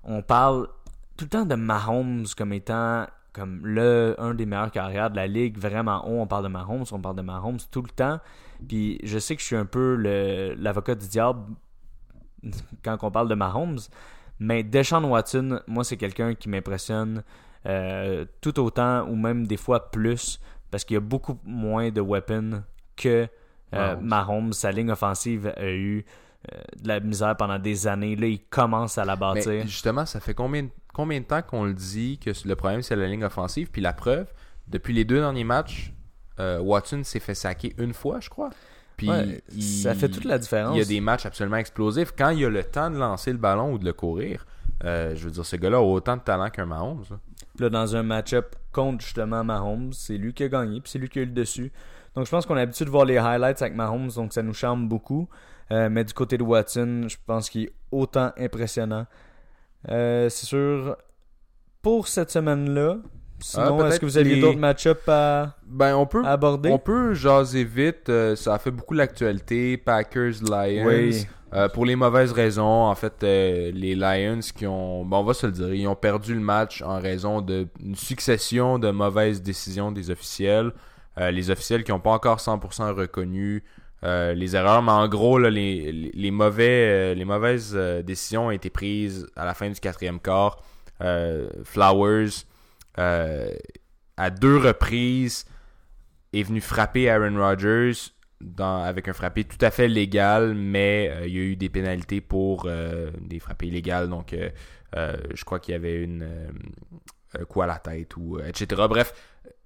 [0.04, 0.68] on parle
[1.18, 5.26] tout le temps de Mahomes comme étant comme le un des meilleurs carrières de la
[5.26, 6.20] ligue, vraiment haut.
[6.20, 8.20] On parle de Mahomes, on parle de Mahomes tout le temps.
[8.66, 9.94] Puis je sais que je suis un peu
[10.58, 11.42] l'avocat du diable
[12.84, 13.78] quand on parle de Mahomes,
[14.38, 17.22] mais Deshaun Watson, moi, c'est quelqu'un qui m'impressionne
[17.66, 20.40] euh, tout autant ou même des fois plus
[20.70, 22.62] parce qu'il y a beaucoup moins de weapons
[22.96, 23.28] que
[23.74, 24.04] euh, Mahomes.
[24.04, 24.52] Mahomes.
[24.52, 26.04] Sa ligne offensive a eu
[26.80, 28.16] de la misère pendant des années.
[28.16, 29.62] Là, il commence à la Mais bâtir.
[29.66, 32.96] justement, ça fait combien, de- combien de temps qu'on le dit que le problème, c'est
[32.96, 33.68] la ligne offensive?
[33.70, 34.26] Puis la preuve,
[34.68, 35.92] depuis les deux derniers matchs,
[36.38, 38.50] euh, Watson s'est fait saquer une fois, je crois.
[38.96, 40.74] Puis Ouais, il- ça fait toute la différence.
[40.74, 42.12] Il y a des matchs absolument explosifs.
[42.16, 44.44] Quand il a le temps de lancer le ballon ou de le courir,
[44.84, 47.04] euh, je veux dire, ce gars-là a autant de talent qu'un Mahomes.
[47.10, 47.18] là.
[47.60, 51.08] Là, dans un match-up contre justement Mahomes, c'est lui qui a gagné, puis c'est lui
[51.08, 51.72] qui a eu le dessus.
[52.14, 54.54] Donc je pense qu'on a l'habitude de voir les highlights avec Mahomes, donc ça nous
[54.54, 55.28] charme beaucoup.
[55.70, 59.06] Euh, mais du côté de Watson, je pense qu'il est autant impressionnant.
[59.90, 60.96] Euh, c'est sûr,
[61.82, 62.96] pour cette semaine-là,
[63.40, 66.70] sinon, Ah, est-ce que vous aviez les- d'autres match-ups à, Ben, on peut, à aborder?
[66.70, 68.08] on peut jaser vite.
[68.08, 69.76] euh, ça a fait beaucoup l'actualité.
[69.76, 70.86] Packers, Lions.
[70.86, 71.26] Oui.
[71.54, 75.32] Euh, pour les mauvaises raisons, en fait, euh, les Lions qui ont, bon, on va
[75.32, 79.90] se le dire, ils ont perdu le match en raison d'une succession de mauvaises décisions
[79.90, 80.72] des officiels.
[81.16, 83.64] Euh, les officiels qui n'ont pas encore 100% reconnu
[84.02, 87.74] les erreurs, mais en gros, les, mauvais, les mauvaises
[88.04, 90.58] décisions ont été prises à la fin du quatrième quart.
[91.64, 92.44] Flowers,
[92.96, 95.44] à deux reprises,
[96.32, 98.12] est venu frapper Aaron Rodgers
[98.58, 102.20] avec un frappé tout à fait légal, mais euh, il y a eu des pénalités
[102.20, 104.08] pour euh, des frappés illégales.
[104.08, 106.26] Donc, euh, je crois qu'il y avait une
[107.48, 108.82] coup à la tête ou etc.
[108.88, 109.12] Bref,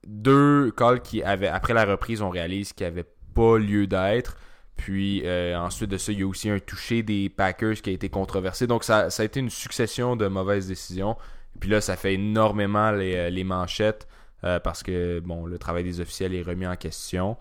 [0.05, 4.37] deux calls qui avaient après la reprise, on réalise qu'il n'y avait pas lieu d'être.
[4.77, 5.23] Puis
[5.55, 8.67] ensuite de ça, il y a aussi un toucher des Packers qui a été controversé.
[8.67, 11.17] Donc ça, ça a été une succession de mauvaises décisions.
[11.61, 14.09] Puis là, ça fait énormément les, les manchettes
[14.41, 17.37] parce que bon, le travail des officiels est remis en question.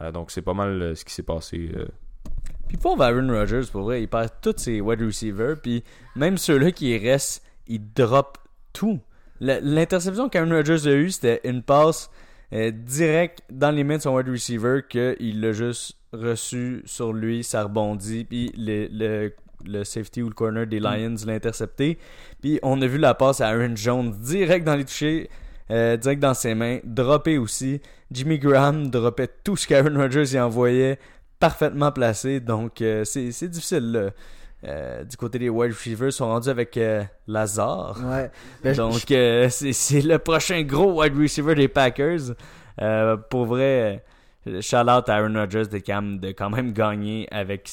[0.00, 1.70] Euh, donc c'est pas mal euh, ce qui s'est passé.
[1.74, 1.86] Euh.
[2.68, 5.84] Puis pour Aaron Rodgers, pour vrai, il perd tous ses wide receivers, puis
[6.16, 8.38] même ceux-là qui restent, il drop
[8.72, 9.00] tout.
[9.40, 12.10] L'interception qu'Aaron Rodgers a eue, c'était une passe
[12.52, 17.64] direct dans les mains de son wide receiver qu'il l'a juste reçu sur lui, ça
[17.64, 19.32] rebondit, puis le,
[19.64, 20.84] le, safety ou le corner des mm.
[20.84, 21.98] Lions l'a intercepté.
[22.40, 25.28] Puis on a vu la passe à Aaron Jones direct dans les touchés,
[25.68, 27.80] direct dans ses mains, dropper aussi.
[28.10, 30.98] Jimmy Graham droppait tout ce qu'Aaron Rodgers y envoyait
[31.38, 32.40] parfaitement placé.
[32.40, 34.12] Donc, euh, c'est difficile.
[34.64, 38.00] Euh, du côté des wide receivers, sont rendus avec euh, Lazare.
[38.04, 38.30] Ouais.
[38.64, 39.04] Ben, Donc,
[39.50, 42.34] c'est le prochain gros wide receiver des Packers.
[43.30, 44.04] pour vrai,
[44.60, 47.70] shout out à Aaron Rodgers de, de quand même gagner avec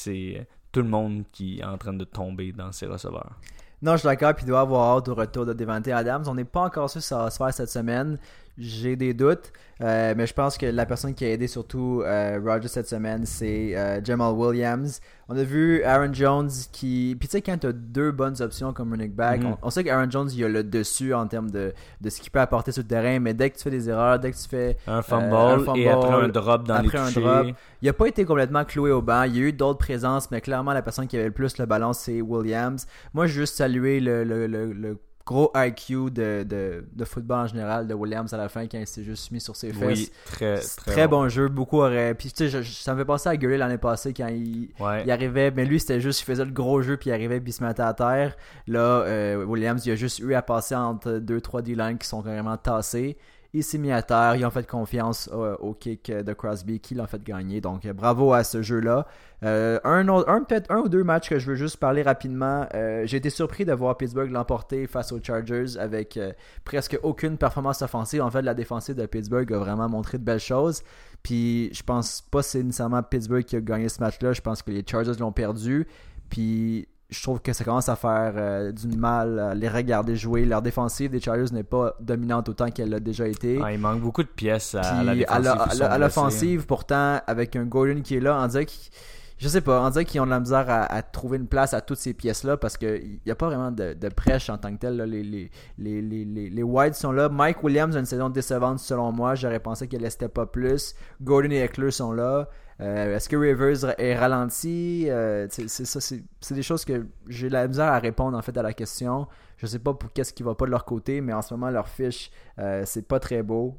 [0.72, 3.38] tout le monde qui est en train de tomber dans ses receveurs.
[3.84, 6.24] Non, je suis d'accord, puis il doit avoir hâte au retour de Devante Adams.
[6.26, 8.18] On n'est pas encore sûr si ça va se faire cette semaine.
[8.56, 12.38] J'ai des doutes, euh, mais je pense que la personne qui a aidé surtout euh,
[12.40, 15.00] Roger cette semaine, c'est euh, Jamal Williams.
[15.28, 17.16] On a vu Aaron Jones qui.
[17.18, 19.56] Puis tu sais, quand tu as deux bonnes options comme running back, mm-hmm.
[19.60, 22.38] on, sait qu'Aaron Jones, il a le dessus en termes de, de ce qu'il peut
[22.38, 24.76] apporter sur le terrain, mais dès que tu fais des erreurs, dès que tu fais.
[24.86, 27.46] Un fumble, et après un drop dans après les un drop,
[27.82, 29.24] il n'a pas été complètement cloué au banc.
[29.24, 31.66] Il y a eu d'autres présences, mais clairement, la personne qui avait le plus le
[31.66, 32.86] ballon, c'est Williams.
[33.14, 34.96] Moi, je veux juste saluer le, le, le, le
[35.26, 38.86] gros IQ de, de, de, football en général de Williams à la fin quand il
[38.86, 39.98] s'est juste mis sur ses fesses.
[39.98, 41.28] Oui, très, très, bon.
[41.28, 41.48] jeu.
[41.48, 42.14] Beaucoup auraient.
[42.14, 45.50] Puis tu sais, ça me fait penser à Gurley l'année passée quand il, il, arrivait.
[45.50, 47.64] Mais lui, c'était juste, il faisait le gros jeu puis il arrivait puis il se
[47.64, 48.36] mettait à terre.
[48.66, 52.56] Là, euh, Williams, il a juste eu à passer entre 2-3 D-lines qui sont carrément
[52.56, 53.16] tassés
[53.54, 57.06] il s'est mis à terre, ils ont fait confiance au, kick de Crosby qui l'ont
[57.06, 57.60] fait gagner.
[57.60, 59.06] Donc bravo à ce jeu-là.
[59.44, 62.66] Euh, un, peut-être un ou deux matchs que je veux juste parler rapidement.
[62.74, 66.32] Euh, j'ai été surpris de voir Pittsburgh l'emporter face aux Chargers avec euh,
[66.64, 68.22] presque aucune performance offensive.
[68.22, 70.82] En fait, la défensive de Pittsburgh a vraiment montré de belles choses.
[71.22, 74.32] Puis je pense pas que c'est nécessairement Pittsburgh qui a gagné ce match-là.
[74.32, 75.86] Je pense que les Chargers l'ont perdu.
[76.28, 80.44] Puis je trouve que ça commence à faire euh, du mal à les regarder jouer.
[80.44, 83.60] Leur défensive des Chargers n'est pas dominante autant qu'elle l'a déjà été.
[83.72, 85.82] il manque beaucoup de pièces à, la défensive.
[85.82, 88.90] À l'offensive, pourtant, avec un Gordon qui est là, on dirait qu'ils
[89.36, 91.80] je sais pas, on dirait qu'ils ont de la misère à, trouver une place à
[91.80, 94.78] toutes ces pièces-là parce qu'il n'y a pas vraiment de, de, prêche en tant que
[94.78, 94.96] tel.
[94.96, 97.28] Les, les, les, les, les Whites sont là.
[97.28, 99.34] Mike Williams a une saison décevante selon moi.
[99.34, 100.94] J'aurais pensé qu'elle restait pas plus.
[101.20, 102.48] Gordon et Eckler sont là.
[102.84, 105.06] Euh, est-ce que Rivers est ralenti?
[105.08, 109.26] Euh, C'est des choses que j'ai la misère à répondre en fait à la question.
[109.56, 111.70] Je sais pas pour qu'est-ce qui va pas de leur côté, mais en ce moment
[111.70, 113.78] leur fiche euh, c'est pas très beau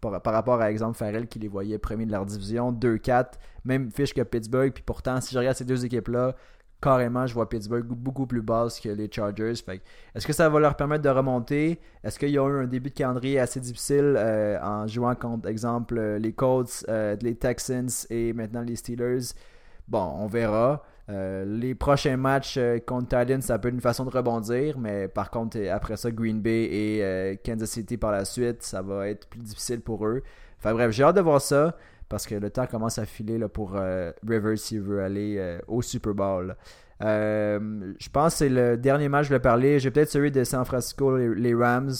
[0.00, 3.32] par, rapport à exemple Farrell qui les voyait premier de leur division 2-4,
[3.64, 4.72] même fiche que Pittsburgh.
[4.72, 6.36] Puis pourtant, si je regarde ces deux équipes là,
[6.80, 9.54] carrément, je vois Pittsburgh beaucoup plus basse que les Chargers.
[10.14, 11.80] Est-ce que ça va leur permettre de remonter?
[12.02, 15.48] Est-ce qu'il y a eu un début de calendrier assez difficile euh, en jouant contre,
[15.48, 19.34] exemple, euh, les Colts, euh, les Texans et maintenant les Steelers?
[19.88, 20.84] Bon, on verra.
[21.08, 25.58] les prochains matchs contre Titans, ça peut être une façon de rebondir, mais par contre,
[25.68, 29.80] après ça, Green Bay et Kansas City par la suite, ça va être plus difficile
[29.80, 30.22] pour eux.
[30.58, 31.76] Enfin bref, j'ai hâte de voir ça
[32.10, 35.58] parce que le temps commence à filer là, pour euh, Rivers s'il veut aller euh,
[35.68, 36.56] au Super Bowl.
[37.02, 39.78] Euh, je pense que c'est le dernier match que je vais parler.
[39.78, 41.94] J'ai peut-être celui de San Francisco, les, Rams.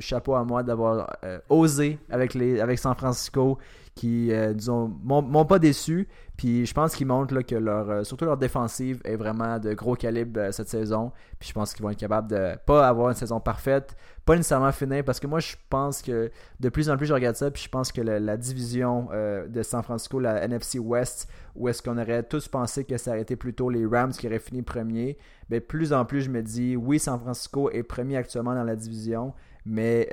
[0.00, 1.16] chapeau à moi d'avoir
[1.48, 3.58] osé avec, les, avec San Francisco
[3.94, 6.08] qui, disons, m'ont pas déçu.
[6.36, 9.72] Puis je pense qu'ils montrent là, que leur, euh, surtout leur défensive est vraiment de
[9.72, 11.12] gros calibre euh, cette saison.
[11.38, 14.72] Puis je pense qu'ils vont être capables de pas avoir une saison parfaite, pas nécessairement
[14.72, 17.62] finir, parce que moi je pense que de plus en plus je regarde ça, puis
[17.62, 21.98] je pense que la, division euh, de San Francisco, la NFC West, où est-ce qu'on
[21.98, 25.16] aurait tous pensé que ça aurait été plutôt les Rams qui auraient fini premier,
[25.50, 28.64] mais ben, plus en plus je me dis, oui San Francisco est premier actuellement dans
[28.64, 29.34] la division,
[29.64, 30.08] mais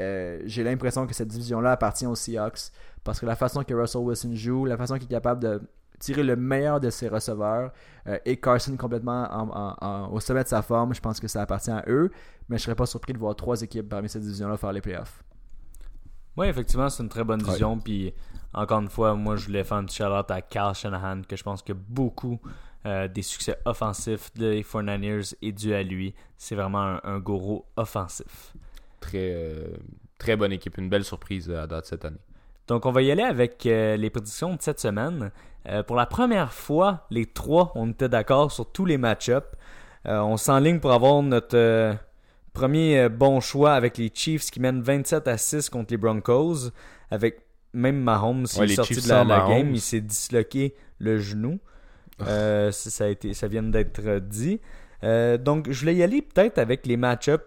[0.46, 2.72] j'ai l'impression que cette division-là appartient aux Seahawks,
[3.04, 5.62] parce que la façon que Russell Wilson joue, la façon qu'il est capable de
[6.02, 7.72] tirer le meilleur de ses receveurs.
[8.08, 10.94] Euh, et Carson complètement au sommet de sa forme.
[10.94, 12.12] Je pense que ça appartient à eux.
[12.50, 15.24] Mais je serais pas surpris de voir trois équipes parmi cette division-là faire les playoffs.
[16.36, 17.78] Oui, effectivement, c'est une très bonne vision.
[17.80, 18.14] Puis,
[18.54, 21.44] encore une fois, moi, je voulais faire un petit shout à Carl Shanahan, que je
[21.44, 22.40] pense que beaucoup
[22.86, 26.16] euh, des succès offensifs des 49ers est dû à lui.
[26.38, 28.54] C'est vraiment un, gourou offensif.
[29.02, 29.68] Très, euh,
[30.18, 32.22] très bonne équipe, une belle surprise à date cette année.
[32.68, 35.32] Donc, on va y aller avec euh, les prédictions de cette semaine.
[35.86, 39.46] pour la première fois, les trois, on était d'accord sur tous les match-ups.
[40.06, 41.96] on s'enligne pour avoir notre
[42.54, 46.72] premier bon choix avec les Chiefs qui mènent 27 à 6 contre les Broncos.
[47.12, 47.42] Avec
[47.74, 51.60] même Mahomes, il est sorti de la, game, il s'est disloqué le genou.
[52.28, 54.60] Euh, ça, a été, ça vient d'être dit.
[55.04, 57.44] Euh, donc, je voulais y aller peut-être avec les match-ups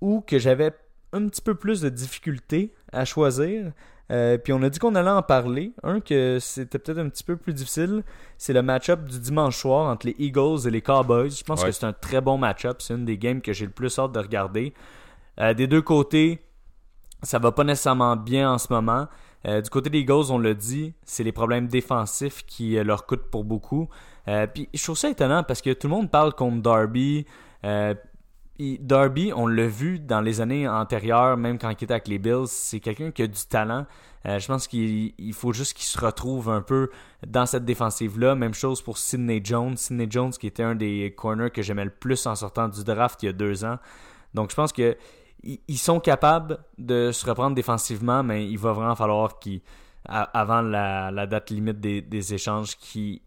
[0.00, 0.72] où que j'avais
[1.12, 3.72] un petit peu plus de difficultés à choisir.
[4.10, 5.72] Euh, puis on a dit qu'on allait en parler.
[5.82, 8.02] Un que c'était peut-être un petit peu plus difficile,
[8.38, 11.30] c'est le match-up du dimanche soir entre les Eagles et les Cowboys.
[11.30, 12.80] Je pense que c'est un très bon match-up.
[12.80, 14.72] C'est une des games que j'ai le plus hâte de regarder.
[15.38, 16.42] des deux côtés,
[17.22, 19.08] ça va pas nécessairement bien en ce moment.
[19.44, 23.44] du côté des Eagles, on l'a dit, c'est les problèmes défensifs qui leur coûtent pour
[23.44, 23.88] beaucoup.
[24.28, 27.26] Euh, puis je trouve ça étonnant parce que tout le monde parle contre Darby.
[27.64, 27.94] Euh,
[28.58, 32.48] Darby, on l'a vu dans les années antérieures, même quand il était avec les Bills,
[32.48, 33.86] c'est quelqu'un qui a du talent.
[34.26, 36.90] Euh, je pense qu'il faut juste qu'il se retrouve un peu
[37.24, 38.34] dans cette défensive-là.
[38.34, 39.76] Même chose pour Sidney Jones.
[39.76, 43.22] Sidney Jones qui était un des corners que j'aimais le plus en sortant du draft
[43.22, 43.78] il y a deux ans.
[44.34, 44.96] Donc je pense que
[45.44, 49.60] ils sont capables de se reprendre défensivement, mais il va vraiment falloir qu'ils,
[50.04, 53.20] avant la, date limite des, des échanges, qu'ils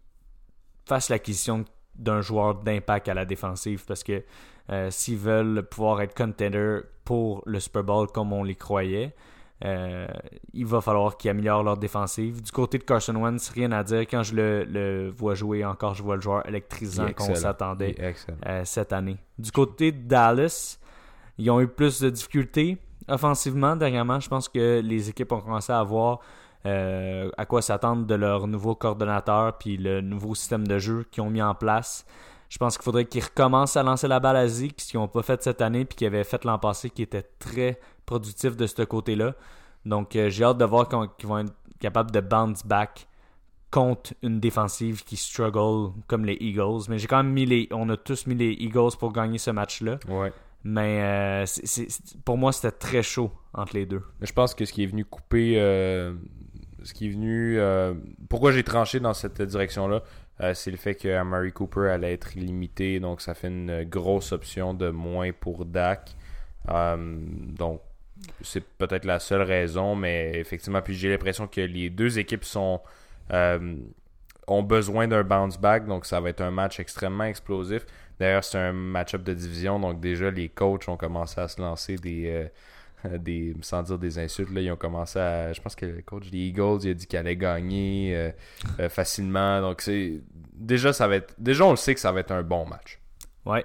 [0.84, 1.64] fasse l'acquisition
[1.94, 4.22] d'un joueur d'impact à la défensive parce que
[4.70, 9.14] euh, s'ils veulent pouvoir être contender pour le Super Bowl comme on les croyait,
[9.64, 10.06] euh,
[10.54, 12.42] il va falloir qu'ils améliorent leur défensive.
[12.42, 14.00] Du côté de Carson Wentz, rien à dire.
[14.00, 17.94] Quand je le, vois jouer encore, je vois le joueur électrisant qu'on s'attendait
[18.46, 19.18] euh, cette année.
[19.38, 20.78] Du côté de Dallas,
[21.38, 22.78] ils ont eu plus de difficultés
[23.08, 24.18] offensivement dernièrement.
[24.18, 26.20] Je pense que les équipes ont commencé à avoir
[26.64, 31.22] euh, à quoi s'attendre de leur nouveau coordonnateur puis le nouveau système de jeu qu'ils
[31.22, 32.06] ont mis en place.
[32.48, 35.08] Je pense qu'il faudrait qu'ils recommencent à lancer la balle à Zeke, ce qu'ils n'ont
[35.08, 38.66] pas fait cette année puis qu'ils avaient fait l'an passé, qui était très productif de
[38.66, 39.34] ce côté-là.
[39.86, 43.08] Donc euh, j'ai hâte de voir qu'ils vont être capables de bounce back
[43.70, 46.82] contre une défensive qui struggle comme les Eagles.
[46.88, 47.68] Mais j'ai quand même mis les.
[47.72, 49.98] On a tous mis les Eagles pour gagner ce match-là.
[50.08, 50.32] Ouais.
[50.62, 51.44] Mais euh,
[52.24, 54.02] pour moi, c'était très chaud entre les deux.
[54.20, 55.56] Je pense que ce qui est venu couper
[56.84, 57.58] ce qui est venu.
[57.58, 57.94] Euh,
[58.28, 60.02] pourquoi j'ai tranché dans cette direction-là,
[60.40, 64.32] euh, c'est le fait que Mary Cooper allait être limité, donc ça fait une grosse
[64.32, 66.10] option de moins pour Dak.
[66.68, 67.80] Euh, donc
[68.42, 72.80] c'est peut-être la seule raison, mais effectivement, puis j'ai l'impression que les deux équipes sont
[74.48, 77.86] ont besoin d'un bounce back, donc ça va être un match extrêmement explosif.
[78.18, 81.96] D'ailleurs, c'est un match-up de division, donc déjà les coachs ont commencé à se lancer
[81.96, 82.50] des
[83.18, 85.52] des, sans dire des insultes, là, ils ont commencé à.
[85.52, 88.30] Je pense que le coach des Eagles il a dit qu'il allait gagner euh,
[88.80, 89.60] euh, facilement.
[89.60, 90.20] Donc c'est.
[90.54, 91.34] Déjà, ça va être.
[91.38, 93.00] Déjà, on le sait que ça va être un bon match.
[93.44, 93.64] Ouais.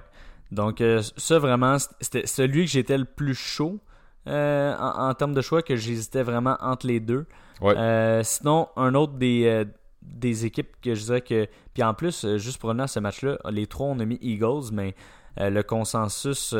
[0.51, 3.79] Donc euh, ça vraiment, c'était celui que j'étais le plus chaud
[4.25, 7.25] en, termes de choix, que j'hésitais vraiment entre les deux.
[8.23, 9.63] sinon, un autre des,
[10.01, 11.47] des équipes que je disais que.
[11.73, 14.71] Puis en plus, juste pour revenir à ce match-là, les trois on a mis Eagles,
[14.73, 14.95] mais
[15.37, 16.53] le consensus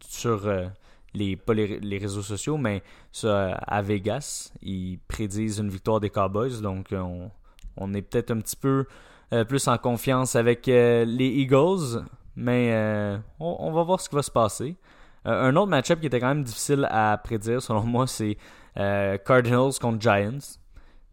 [0.00, 0.70] sur
[1.14, 6.60] les, pas les, réseaux sociaux, mais ça, à Vegas, ils prédisent une victoire des Cowboys.
[6.60, 7.30] Donc, on,
[7.76, 8.86] on est peut-être un petit peu
[9.32, 12.04] euh, plus en confiance avec euh, les Eagles.
[12.36, 14.76] Mais euh, on, va voir ce qui va se passer.
[15.24, 18.36] un autre match-up qui était quand même difficile à prédire, selon moi, c'est
[18.76, 20.58] Cardinals contre Giants.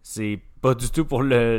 [0.01, 1.57] C'est pas du tout pour le,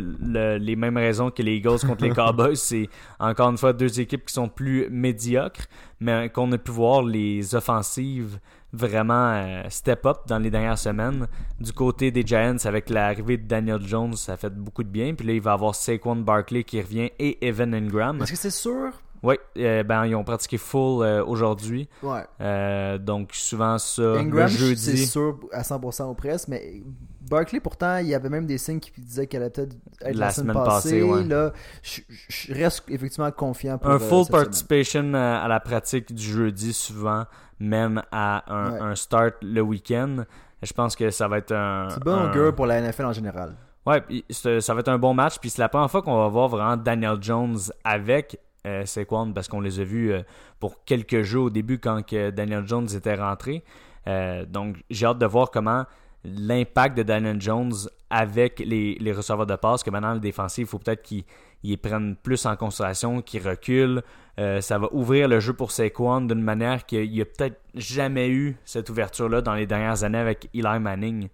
[0.58, 2.56] les mêmes raisons que les Eagles contre les Cowboys.
[2.56, 2.88] C'est
[3.18, 5.66] encore une fois deux équipes qui sont plus médiocres,
[6.00, 8.38] mais qu'on a pu voir les offensives
[8.72, 11.26] vraiment euh, step up dans les dernières semaines.
[11.60, 15.14] Du côté des Giants, avec l'arrivée de Daniel Jones, ça fait beaucoup de bien.
[15.14, 18.22] Puis là, il va avoir Saquon Barkley qui revient et Evan Ingram.
[18.22, 18.92] Est-ce que c'est sûr
[19.22, 21.88] oui, euh, ben ils ont pratiqué full euh, aujourd'hui.
[22.02, 22.24] Ouais.
[22.40, 24.76] Euh, donc souvent ça Ingram, le jeudi.
[24.76, 26.82] C'est sûr à 100% au presse, mais
[27.20, 29.68] Barkley pourtant il y avait même des signes qui disaient qu'elle était
[30.00, 31.00] être la, semaine, passée.
[31.24, 31.52] Là,
[31.82, 37.24] je, reste effectivement confiant pour un full participation à la pratique du jeudi souvent
[37.60, 40.24] mène à un, start le week-end.
[40.62, 41.88] Je pense que ça va être un.
[41.90, 42.52] C'est bon un...
[42.52, 43.54] pour la NFL en général.
[43.86, 45.38] Ouais, ça va être un bon match.
[45.38, 49.48] Puis c'est la première fois qu'on va voir vraiment Daniel Jones avec euh, Saquon parce
[49.48, 50.22] qu'on les a vus euh,
[50.60, 53.64] pour quelques jours au début quand Daniel Jones était rentré.
[54.06, 55.84] Euh, donc j'ai hâte de voir comment
[56.24, 57.72] l'impact de Daniel Jones
[58.10, 61.24] avec les, les receveurs de passe, que maintenant le défensif, il faut peut-être qu'ils
[61.64, 64.02] ils prennent plus en considération, qu'ils reculent.
[64.38, 68.28] Euh, ça va ouvrir le jeu pour Saquon d'une manière qu'il n'y a peut-être jamais
[68.30, 71.28] eu cette ouverture-là dans les dernières années avec Eli Manning.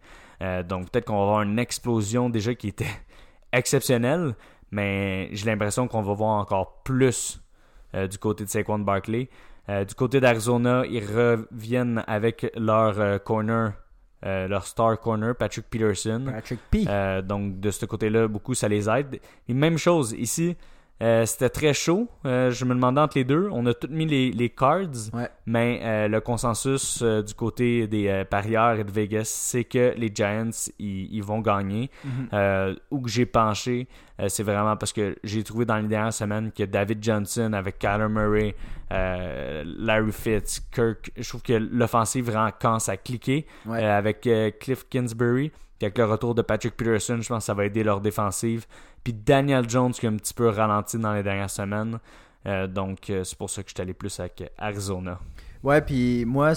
[0.69, 2.87] Donc peut-être qu'on va avoir une explosion déjà qui était
[3.53, 4.35] exceptionnelle,
[4.71, 7.41] mais j'ai l'impression qu'on va voir encore plus
[7.95, 9.29] euh, du côté de Saquon Barkley.
[9.69, 13.73] du côté d'Arizona, ils reviennent avec leur corner
[14.27, 16.25] euh, leur star corner, Patrick Peterson.
[16.27, 16.85] Patrick P.
[16.89, 19.21] Euh, donc de ce côté-là, beaucoup ça les aide.
[19.49, 20.57] Et même chose ici,
[21.03, 22.09] euh, c'était très chaud.
[22.25, 23.49] je me demandais entre les deux.
[23.53, 25.11] On a tous mis les, les cards,
[25.47, 31.23] mais le consensus du côté des parieurs et de Vegas, c'est que les Giants, ils,
[31.23, 31.91] vont gagner.
[32.05, 32.77] Mhm.
[32.91, 33.87] où que j'ai penché,
[34.29, 38.09] c'est vraiment parce que j'ai trouvé dans les dernières semaines que David Johnson avec Kyler
[38.09, 38.55] Murray,
[38.93, 41.11] euh, Larry Fitz, Kirk.
[41.17, 45.51] Je trouve que l'offensive vraiment commence à cliquer euh, avec euh, Cliff Kingsbury.
[45.51, 48.67] Puis avec le retour de Patrick Peterson, je pense que ça va aider leur défensive.
[49.05, 51.99] Puis Daniel Jones qui a un petit peu ralenti dans les dernières semaines.
[52.69, 55.19] donc c'est pour ça que je suis allé plus avec Arizona.
[55.65, 56.53] Ouais, puis moi,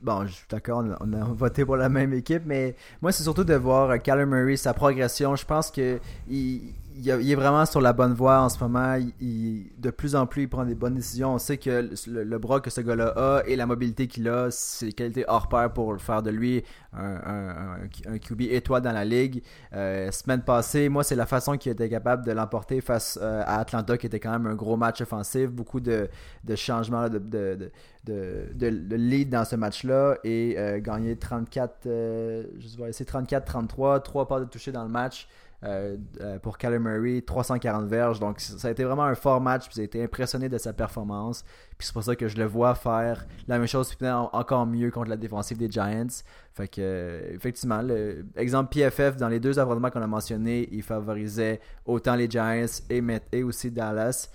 [0.00, 3.44] bon, je suis d'accord, on, a voté pour la même équipe, mais moi, c'est surtout
[3.44, 5.36] de voir Kyler Murray, sa progression.
[5.36, 8.96] Je pense que il, il, est vraiment sur la bonne voie en ce moment.
[9.20, 11.34] Il, de plus en plus, il prend des bonnes décisions.
[11.34, 14.92] On sait que le, bras que ce gars-là a et la mobilité qu'il a, c'est
[14.92, 16.62] qualité hors pair pour faire de lui
[16.96, 19.42] un, QB étoile dans la ligue.
[19.72, 23.58] Euh, semaine passée, moi, c'est la façon qu'il était capable de l'emporter face euh, à
[23.58, 25.50] Atlanta, qui était quand même un gros match offensif.
[25.50, 26.08] Beaucoup de,
[26.54, 27.70] changements de,
[28.06, 34.70] lead dans ce match-là et euh, gagner 34, je essayer 34-33, 3 pas de toucher
[34.70, 35.26] dans le match.
[35.62, 38.20] Euh, euh, pour Kyler Murray, 340 verges.
[38.20, 39.66] Donc, ça a été vraiment un fort match.
[39.66, 41.42] Puis j'ai été impressionné de sa performance.
[41.78, 44.90] Puis c'est pour ça que je le vois faire la même chose, puis encore mieux
[44.90, 46.06] contre la défensive des Giants.
[46.52, 50.82] Fait que, euh, effectivement, le, exemple PFF, dans les deux affrontements qu'on a mentionnés, il
[50.82, 54.28] favorisait autant les Giants et, aussi Dallas.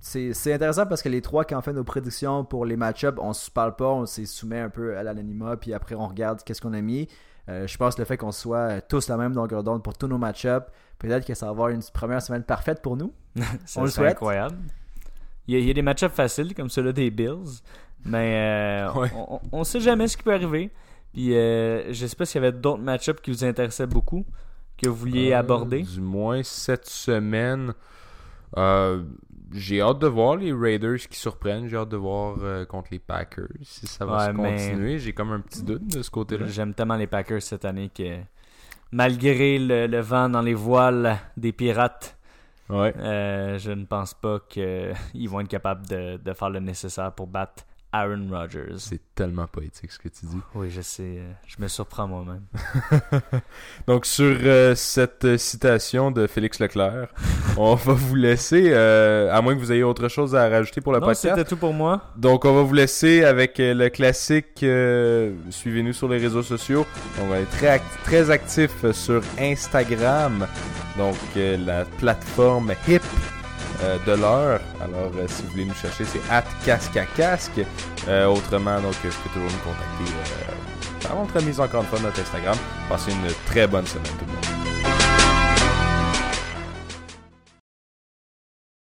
[0.00, 3.32] c'est intéressant parce que les trois qui ont fait nos prédictions pour les match-ups, on
[3.32, 6.62] se parle pas, on s'est soumet un peu à l'anonymat, puis après on regarde qu'est-ce
[6.62, 7.08] qu'on a mis.
[7.48, 10.06] Euh, je pense que le fait qu'on soit tous la même longueur d'onde pour tous
[10.06, 10.66] nos match-ups,
[10.98, 13.12] peut-être que ça va avoir une première semaine parfaite pour nous.
[13.76, 14.12] on le souhaite.
[14.12, 14.56] incroyable.
[15.46, 17.62] Il y, a, des match-ups faciles comme ceux-là des Bills,
[18.04, 19.06] mais euh,
[19.50, 20.70] on, ne sait jamais ce qui peut arriver.
[21.14, 24.26] Puis euh, je sais pas s'il y avait d'autres match-ups qui vous intéressaient beaucoup,
[24.76, 25.82] que vous vouliez aborder.
[25.82, 27.72] Du moins cette semaine.
[28.58, 29.02] Euh,
[29.52, 31.68] j'ai hâte de voir les Raiders qui surprennent.
[31.68, 34.98] J'ai hâte de voir euh, contre les Packers si ça va se continuer.
[34.98, 36.46] J'ai comme un petit doute de ce côté-là.
[36.46, 38.18] J'aime tellement les Packers cette année que
[38.92, 42.16] malgré le, vent dans les voiles des pirates,
[42.70, 44.94] euh, je ne pense pas qu'ils
[45.28, 48.74] vont être capables de, de, faire le nécessaire pour battre Aaron Rodgers.
[48.76, 50.38] C'est tellement poétique ce que tu dis.
[50.54, 51.18] Oui, je sais.
[51.18, 52.42] Euh, je me surprends moi-même.
[53.86, 57.08] Donc, sur euh, cette citation de Félix Leclerc,
[57.56, 60.92] on va vous laisser, euh, à moins que vous ayez autre chose à rajouter pour
[60.92, 61.34] le non, podcast.
[61.36, 62.02] c'était tout pour moi.
[62.16, 64.64] Donc, on va vous laisser avec le classique.
[65.50, 66.86] Suivez-nous sur les réseaux sociaux.
[67.22, 70.46] On va être très, très actifs sur Instagram.
[70.98, 73.02] Donc, la plateforme HIP
[73.82, 74.60] euh, de l'heure.
[74.80, 77.60] Alors, euh, si vous voulez nous chercher, c'est at casque à casque.
[78.08, 82.20] Euh, autrement, donc, je peux toujours nous contacter par notre mise encore une fois notre
[82.20, 82.56] Instagram.
[82.88, 84.87] Passez une très bonne semaine tout le monde.